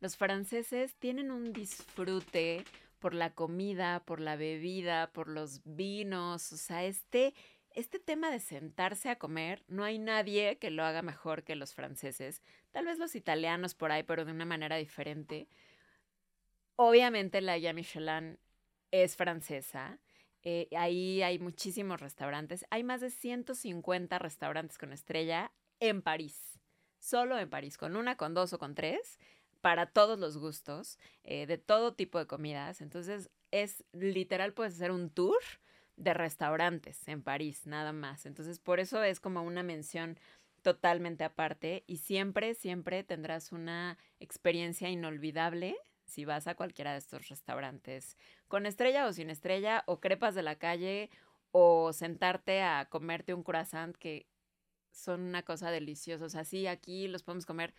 Los 0.00 0.16
franceses 0.16 0.94
tienen 0.96 1.30
un 1.30 1.52
disfrute 1.52 2.64
por 3.06 3.14
la 3.14 3.30
comida, 3.30 4.02
por 4.04 4.18
la 4.18 4.34
bebida, 4.34 5.12
por 5.12 5.28
los 5.28 5.60
vinos, 5.62 6.52
o 6.52 6.56
sea, 6.56 6.82
este 6.82 7.34
este 7.70 8.00
tema 8.00 8.32
de 8.32 8.40
sentarse 8.40 9.10
a 9.10 9.16
comer, 9.16 9.62
no 9.68 9.84
hay 9.84 10.00
nadie 10.00 10.58
que 10.58 10.72
lo 10.72 10.82
haga 10.82 11.02
mejor 11.02 11.44
que 11.44 11.54
los 11.54 11.72
franceses. 11.72 12.42
Tal 12.72 12.84
vez 12.84 12.98
los 12.98 13.14
italianos 13.14 13.76
por 13.76 13.92
ahí, 13.92 14.02
pero 14.02 14.24
de 14.24 14.32
una 14.32 14.44
manera 14.44 14.74
diferente. 14.74 15.46
Obviamente 16.74 17.40
la 17.42 17.56
guía 17.56 17.72
Michelin 17.72 18.40
es 18.90 19.14
francesa. 19.14 20.00
Eh, 20.42 20.66
ahí 20.76 21.22
hay 21.22 21.38
muchísimos 21.38 22.00
restaurantes. 22.00 22.66
Hay 22.70 22.82
más 22.82 23.00
de 23.00 23.10
150 23.10 24.18
restaurantes 24.18 24.78
con 24.78 24.92
estrella 24.92 25.52
en 25.78 26.02
París. 26.02 26.58
Solo 26.98 27.38
en 27.38 27.48
París, 27.48 27.78
con 27.78 27.94
una, 27.94 28.16
con 28.16 28.34
dos 28.34 28.52
o 28.52 28.58
con 28.58 28.74
tres, 28.74 29.20
para 29.60 29.86
todos 29.86 30.18
los 30.18 30.38
gustos, 30.38 30.98
eh, 31.24 31.46
de 31.46 31.58
todo 31.58 31.94
tipo 31.94 32.18
de 32.18 32.26
comidas. 32.26 32.80
Entonces, 32.80 33.30
es 33.50 33.84
literal, 33.92 34.52
puedes 34.52 34.74
hacer 34.74 34.90
un 34.90 35.10
tour 35.10 35.38
de 35.96 36.14
restaurantes 36.14 37.06
en 37.08 37.22
París, 37.22 37.66
nada 37.66 37.92
más. 37.92 38.26
Entonces, 38.26 38.58
por 38.58 38.80
eso 38.80 39.02
es 39.02 39.20
como 39.20 39.42
una 39.42 39.62
mención 39.62 40.18
totalmente 40.62 41.24
aparte 41.24 41.84
y 41.86 41.98
siempre, 41.98 42.54
siempre 42.54 43.04
tendrás 43.04 43.52
una 43.52 43.98
experiencia 44.18 44.88
inolvidable 44.88 45.76
si 46.04 46.24
vas 46.24 46.46
a 46.46 46.54
cualquiera 46.54 46.92
de 46.92 46.98
estos 46.98 47.28
restaurantes, 47.28 48.16
con 48.48 48.66
estrella 48.66 49.06
o 49.06 49.12
sin 49.12 49.30
estrella, 49.30 49.82
o 49.86 50.00
crepas 50.00 50.34
de 50.34 50.42
la 50.42 50.56
calle, 50.56 51.10
o 51.50 51.92
sentarte 51.92 52.62
a 52.62 52.86
comerte 52.88 53.34
un 53.34 53.42
croissant 53.42 53.96
que 53.96 54.26
son 54.92 55.22
una 55.22 55.42
cosa 55.42 55.70
deliciosa. 55.70 56.24
O 56.24 56.28
sea, 56.28 56.44
sí, 56.44 56.66
aquí 56.66 57.08
los 57.08 57.22
podemos 57.22 57.46
comer. 57.46 57.74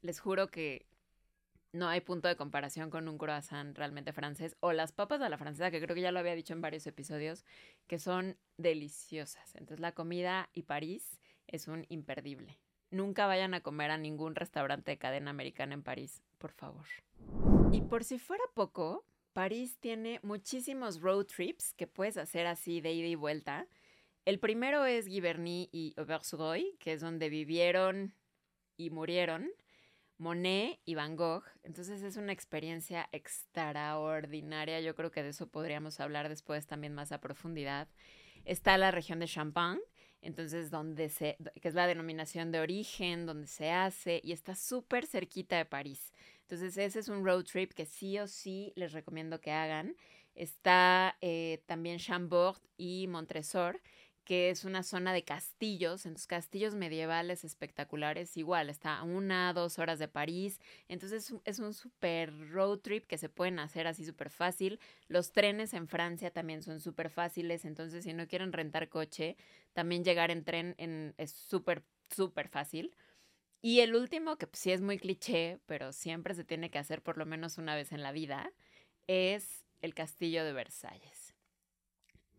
Les 0.00 0.20
juro 0.20 0.48
que 0.50 0.86
no 1.72 1.88
hay 1.88 2.00
punto 2.00 2.28
de 2.28 2.36
comparación 2.36 2.90
con 2.90 3.08
un 3.08 3.18
croissant 3.18 3.76
realmente 3.76 4.12
francés 4.12 4.56
o 4.60 4.72
las 4.72 4.92
papas 4.92 5.20
a 5.20 5.28
la 5.28 5.38
francesa, 5.38 5.70
que 5.70 5.80
creo 5.80 5.94
que 5.94 6.00
ya 6.00 6.12
lo 6.12 6.18
había 6.18 6.34
dicho 6.34 6.54
en 6.54 6.60
varios 6.60 6.86
episodios, 6.86 7.44
que 7.86 7.98
son 7.98 8.36
deliciosas. 8.56 9.54
Entonces 9.56 9.80
la 9.80 9.92
comida 9.92 10.48
y 10.54 10.62
París 10.62 11.20
es 11.46 11.68
un 11.68 11.84
imperdible. 11.88 12.58
Nunca 12.90 13.26
vayan 13.26 13.54
a 13.54 13.60
comer 13.60 13.90
a 13.90 13.98
ningún 13.98 14.34
restaurante 14.34 14.92
de 14.92 14.98
cadena 14.98 15.30
americana 15.30 15.74
en 15.74 15.82
París, 15.82 16.22
por 16.38 16.52
favor. 16.52 16.86
Y 17.72 17.82
por 17.82 18.04
si 18.04 18.18
fuera 18.18 18.44
poco, 18.54 19.04
París 19.32 19.76
tiene 19.80 20.20
muchísimos 20.22 21.00
road 21.00 21.26
trips 21.26 21.74
que 21.74 21.86
puedes 21.86 22.16
hacer 22.16 22.46
así 22.46 22.80
de 22.80 22.92
ida 22.92 23.08
y 23.08 23.16
vuelta. 23.16 23.66
El 24.24 24.38
primero 24.38 24.86
es 24.86 25.06
Giverny 25.06 25.68
y 25.72 25.94
Auvers-Roy, 25.96 26.76
que 26.78 26.94
es 26.94 27.00
donde 27.00 27.28
vivieron 27.28 28.14
y 28.76 28.90
murieron 28.90 29.50
Monet 30.18 30.80
y 30.84 30.94
Van 30.94 31.16
Gogh. 31.16 31.44
Entonces 31.62 32.02
es 32.02 32.16
una 32.16 32.32
experiencia 32.32 33.08
extraordinaria. 33.12 34.80
Yo 34.80 34.94
creo 34.94 35.10
que 35.10 35.22
de 35.22 35.30
eso 35.30 35.46
podríamos 35.48 36.00
hablar 36.00 36.28
después 36.28 36.66
también 36.66 36.94
más 36.94 37.12
a 37.12 37.20
profundidad. 37.20 37.88
Está 38.44 38.78
la 38.78 38.90
región 38.90 39.18
de 39.18 39.26
Champagne, 39.26 39.80
entonces 40.22 40.70
donde 40.70 41.08
se, 41.08 41.36
que 41.60 41.68
es 41.68 41.74
la 41.74 41.86
denominación 41.86 42.52
de 42.52 42.60
origen, 42.60 43.26
donde 43.26 43.46
se 43.46 43.70
hace 43.70 44.20
y 44.22 44.32
está 44.32 44.54
súper 44.54 45.06
cerquita 45.06 45.56
de 45.56 45.64
París. 45.64 46.12
Entonces 46.42 46.76
ese 46.78 47.00
es 47.00 47.08
un 47.08 47.24
road 47.24 47.44
trip 47.44 47.72
que 47.72 47.86
sí 47.86 48.18
o 48.18 48.28
sí 48.28 48.72
les 48.76 48.92
recomiendo 48.92 49.40
que 49.40 49.50
hagan. 49.50 49.96
Está 50.34 51.16
eh, 51.20 51.62
también 51.66 51.98
Chambord 51.98 52.58
y 52.76 53.06
Montresor 53.08 53.80
que 54.26 54.50
es 54.50 54.64
una 54.64 54.82
zona 54.82 55.12
de 55.14 55.22
castillos, 55.22 56.04
entonces 56.04 56.26
castillos 56.26 56.74
medievales 56.74 57.44
espectaculares, 57.44 58.36
igual, 58.36 58.68
está 58.68 58.98
a 58.98 59.04
una, 59.04 59.52
dos 59.52 59.78
horas 59.78 60.00
de 60.00 60.08
París, 60.08 60.60
entonces 60.88 61.32
es 61.44 61.58
un 61.60 61.72
super 61.72 62.36
road 62.50 62.80
trip 62.80 63.06
que 63.06 63.18
se 63.18 63.28
pueden 63.28 63.60
hacer 63.60 63.86
así 63.86 64.04
súper 64.04 64.30
fácil. 64.30 64.80
Los 65.06 65.30
trenes 65.30 65.74
en 65.74 65.86
Francia 65.86 66.32
también 66.32 66.62
son 66.62 66.80
súper 66.80 67.08
fáciles, 67.08 67.64
entonces 67.64 68.02
si 68.04 68.12
no 68.14 68.26
quieren 68.26 68.52
rentar 68.52 68.88
coche, 68.88 69.36
también 69.72 70.04
llegar 70.04 70.32
en 70.32 70.44
tren 70.44 70.74
en, 70.76 71.14
es 71.18 71.30
súper, 71.30 71.84
súper 72.10 72.48
fácil. 72.48 72.96
Y 73.62 73.80
el 73.80 73.94
último, 73.94 74.36
que 74.38 74.48
sí 74.52 74.72
es 74.72 74.82
muy 74.82 74.98
cliché, 74.98 75.60
pero 75.66 75.92
siempre 75.92 76.34
se 76.34 76.44
tiene 76.44 76.70
que 76.70 76.78
hacer 76.78 77.00
por 77.00 77.16
lo 77.16 77.26
menos 77.26 77.58
una 77.58 77.76
vez 77.76 77.92
en 77.92 78.02
la 78.02 78.10
vida, 78.10 78.52
es 79.06 79.64
el 79.82 79.94
castillo 79.94 80.44
de 80.44 80.52
Versalles 80.52 81.25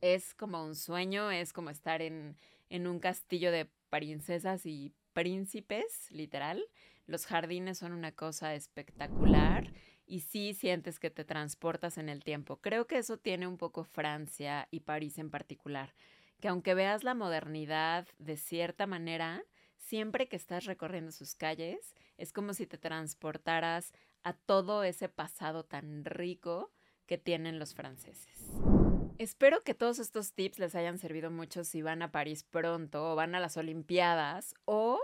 es 0.02 0.34
como 0.34 0.64
un 0.64 0.76
sueño, 0.76 1.32
es 1.32 1.54
como 1.54 1.70
estar 1.70 2.02
en, 2.02 2.36
en 2.70 2.88
un 2.88 3.00
castillo 3.00 3.52
de 3.52 3.70
princesas 3.90 4.66
y 4.66 4.94
príncipes, 5.14 6.12
literal. 6.12 6.64
Los 7.06 7.26
jardines 7.26 7.78
son 7.78 7.94
una 7.94 8.12
cosa 8.12 8.54
espectacular 8.54 9.72
y 10.06 10.22
sí 10.22 10.54
sientes 10.54 11.00
que 11.00 11.10
te 11.10 11.26
transportas 11.26 11.98
en 11.98 12.10
el 12.10 12.24
tiempo. 12.24 12.58
Creo 12.58 12.88
que 12.88 12.98
eso 12.98 13.18
tiene 13.18 13.48
un 13.48 13.58
poco 13.58 13.84
Francia 13.84 14.68
y 14.72 14.82
París 14.82 15.18
en 15.18 15.30
particular, 15.30 15.94
que 16.40 16.48
aunque 16.48 16.74
veas 16.74 17.04
la 17.04 17.14
modernidad 17.14 18.08
de 18.20 18.38
cierta 18.38 18.88
manera, 18.88 19.44
siempre 19.78 20.28
que 20.28 20.36
estás 20.36 20.66
recorriendo 20.66 21.12
sus 21.12 21.36
calles, 21.36 21.96
es 22.18 22.34
como 22.34 22.54
si 22.54 22.66
te 22.66 22.78
transportaras 22.78 23.94
a 24.24 24.34
todo 24.34 24.84
ese 24.84 25.10
pasado 25.10 25.64
tan 25.64 26.04
rico 26.06 26.72
que 27.06 27.18
tienen 27.18 27.60
los 27.60 27.74
franceses. 27.74 28.77
Espero 29.20 29.64
que 29.64 29.74
todos 29.74 29.98
estos 29.98 30.34
tips 30.34 30.60
les 30.60 30.76
hayan 30.76 31.00
servido 31.00 31.32
mucho 31.32 31.64
si 31.64 31.82
van 31.82 32.04
a 32.04 32.12
París 32.12 32.44
pronto 32.44 33.14
o 33.14 33.16
van 33.16 33.34
a 33.34 33.40
las 33.40 33.58
Olimpiadas 33.58 34.54
o 34.66 35.00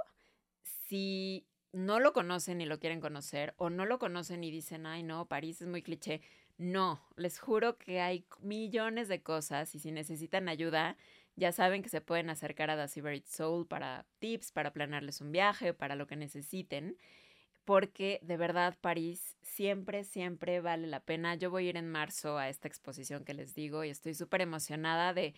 si 0.61 1.47
no 1.71 1.99
lo 1.99 2.13
conocen 2.13 2.61
y 2.61 2.67
lo 2.67 2.79
quieren 2.79 3.01
conocer 3.01 3.55
o 3.57 3.71
no 3.71 3.87
lo 3.87 3.97
conocen 3.97 4.43
y 4.43 4.51
dicen, 4.51 4.85
ay 4.85 5.01
no, 5.01 5.27
París 5.27 5.63
es 5.63 5.67
muy 5.67 5.81
cliché. 5.81 6.21
No, 6.59 7.01
les 7.15 7.39
juro 7.39 7.79
que 7.79 8.01
hay 8.01 8.27
millones 8.39 9.07
de 9.07 9.23
cosas 9.23 9.73
y 9.73 9.79
si 9.79 9.91
necesitan 9.91 10.47
ayuda, 10.47 10.95
ya 11.35 11.51
saben 11.51 11.81
que 11.81 11.89
se 11.89 11.99
pueden 11.99 12.29
acercar 12.29 12.69
a 12.69 12.77
The 12.77 12.87
Secret 12.87 13.25
Soul 13.25 13.65
para 13.65 14.05
tips, 14.19 14.51
para 14.51 14.73
planearles 14.73 15.21
un 15.21 15.31
viaje, 15.31 15.73
para 15.73 15.95
lo 15.95 16.05
que 16.05 16.15
necesiten, 16.15 16.97
porque 17.65 18.19
de 18.23 18.37
verdad 18.37 18.77
París 18.81 19.37
siempre, 19.41 20.03
siempre 20.03 20.59
vale 20.61 20.87
la 20.87 20.99
pena. 20.99 21.35
Yo 21.35 21.49
voy 21.49 21.67
a 21.67 21.69
ir 21.69 21.77
en 21.77 21.89
marzo 21.89 22.37
a 22.37 22.49
esta 22.49 22.67
exposición 22.67 23.23
que 23.23 23.33
les 23.33 23.53
digo 23.55 23.83
y 23.83 23.89
estoy 23.89 24.13
súper 24.13 24.41
emocionada 24.41 25.13
de, 25.13 25.33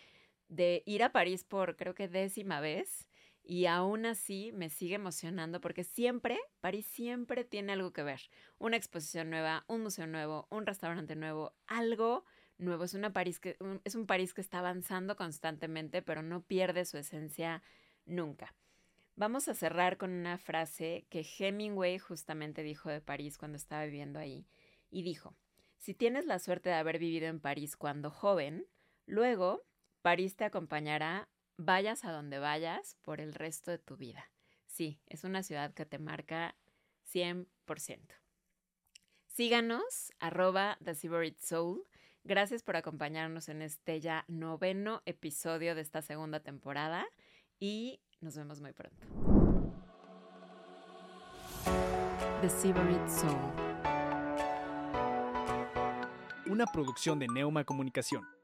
ir 0.85 1.03
a 1.03 1.11
París 1.11 1.43
por 1.43 1.75
creo 1.75 1.95
que 1.95 2.07
décima 2.07 2.59
vez 2.59 3.09
y 3.43 3.67
aún 3.67 4.05
así 4.05 4.51
me 4.53 4.69
sigue 4.69 4.95
emocionando 4.95 5.61
porque 5.61 5.83
siempre, 5.83 6.39
París 6.61 6.87
siempre 6.87 7.43
tiene 7.43 7.73
algo 7.73 7.93
que 7.93 8.03
ver. 8.03 8.21
Una 8.57 8.77
exposición 8.77 9.29
nueva, 9.29 9.65
un 9.67 9.83
museo 9.83 10.07
nuevo, 10.07 10.47
un 10.49 10.65
restaurante 10.65 11.15
nuevo, 11.15 11.53
algo 11.67 12.25
nuevo. 12.57 12.83
Es, 12.85 12.93
una 12.95 13.13
París 13.13 13.39
que, 13.39 13.57
es 13.83 13.95
un 13.95 14.07
París 14.07 14.33
que 14.33 14.41
está 14.41 14.59
avanzando 14.59 15.15
constantemente, 15.15 16.01
pero 16.01 16.23
no 16.23 16.41
pierde 16.41 16.85
su 16.85 16.97
esencia 16.97 17.61
nunca. 18.05 18.55
Vamos 19.17 19.47
a 19.47 19.53
cerrar 19.53 19.95
con 19.97 20.11
una 20.11 20.37
frase 20.37 21.05
que 21.09 21.25
Hemingway 21.39 21.99
justamente 21.99 22.63
dijo 22.63 22.89
de 22.89 22.99
París 22.99 23.37
cuando 23.37 23.55
estaba 23.55 23.85
viviendo 23.85 24.19
ahí. 24.19 24.45
Y 24.89 25.03
dijo, 25.03 25.37
si 25.77 25.93
tienes 25.93 26.25
la 26.25 26.37
suerte 26.37 26.69
de 26.69 26.75
haber 26.75 26.99
vivido 26.99 27.27
en 27.27 27.39
París 27.39 27.77
cuando 27.77 28.11
joven, 28.11 28.67
luego 29.05 29.63
París 30.01 30.35
te 30.35 30.43
acompañará 30.43 31.29
vayas 31.57 32.03
a 32.03 32.11
donde 32.11 32.39
vayas 32.39 32.97
por 33.03 33.21
el 33.21 33.33
resto 33.33 33.71
de 33.71 33.77
tu 33.77 33.95
vida. 33.95 34.29
Sí, 34.65 34.99
es 35.05 35.23
una 35.23 35.43
ciudad 35.43 35.73
que 35.73 35.85
te 35.85 35.97
marca 35.97 36.55
100%. 37.13 37.47
Síganos, 39.27 40.11
arroba 40.19 40.77
The 40.83 40.95
Soul. 41.39 41.83
Gracias 42.25 42.63
por 42.63 42.75
acompañarnos 42.75 43.47
en 43.47 43.61
este 43.61 44.01
ya 44.01 44.25
noveno 44.27 45.01
episodio 45.05 45.73
de 45.75 45.81
esta 45.81 46.01
segunda 46.01 46.41
temporada 46.41 47.05
y 47.59 48.01
nos 48.25 48.35
vemos 48.35 48.59
muy 48.59 48.73
pronto. 48.73 48.97
The 52.41 52.49
Soul. 53.07 53.37
Una 56.47 56.65
producción 56.65 57.19
de 57.19 57.27
Neuma 57.27 57.63
Comunicación. 57.63 58.34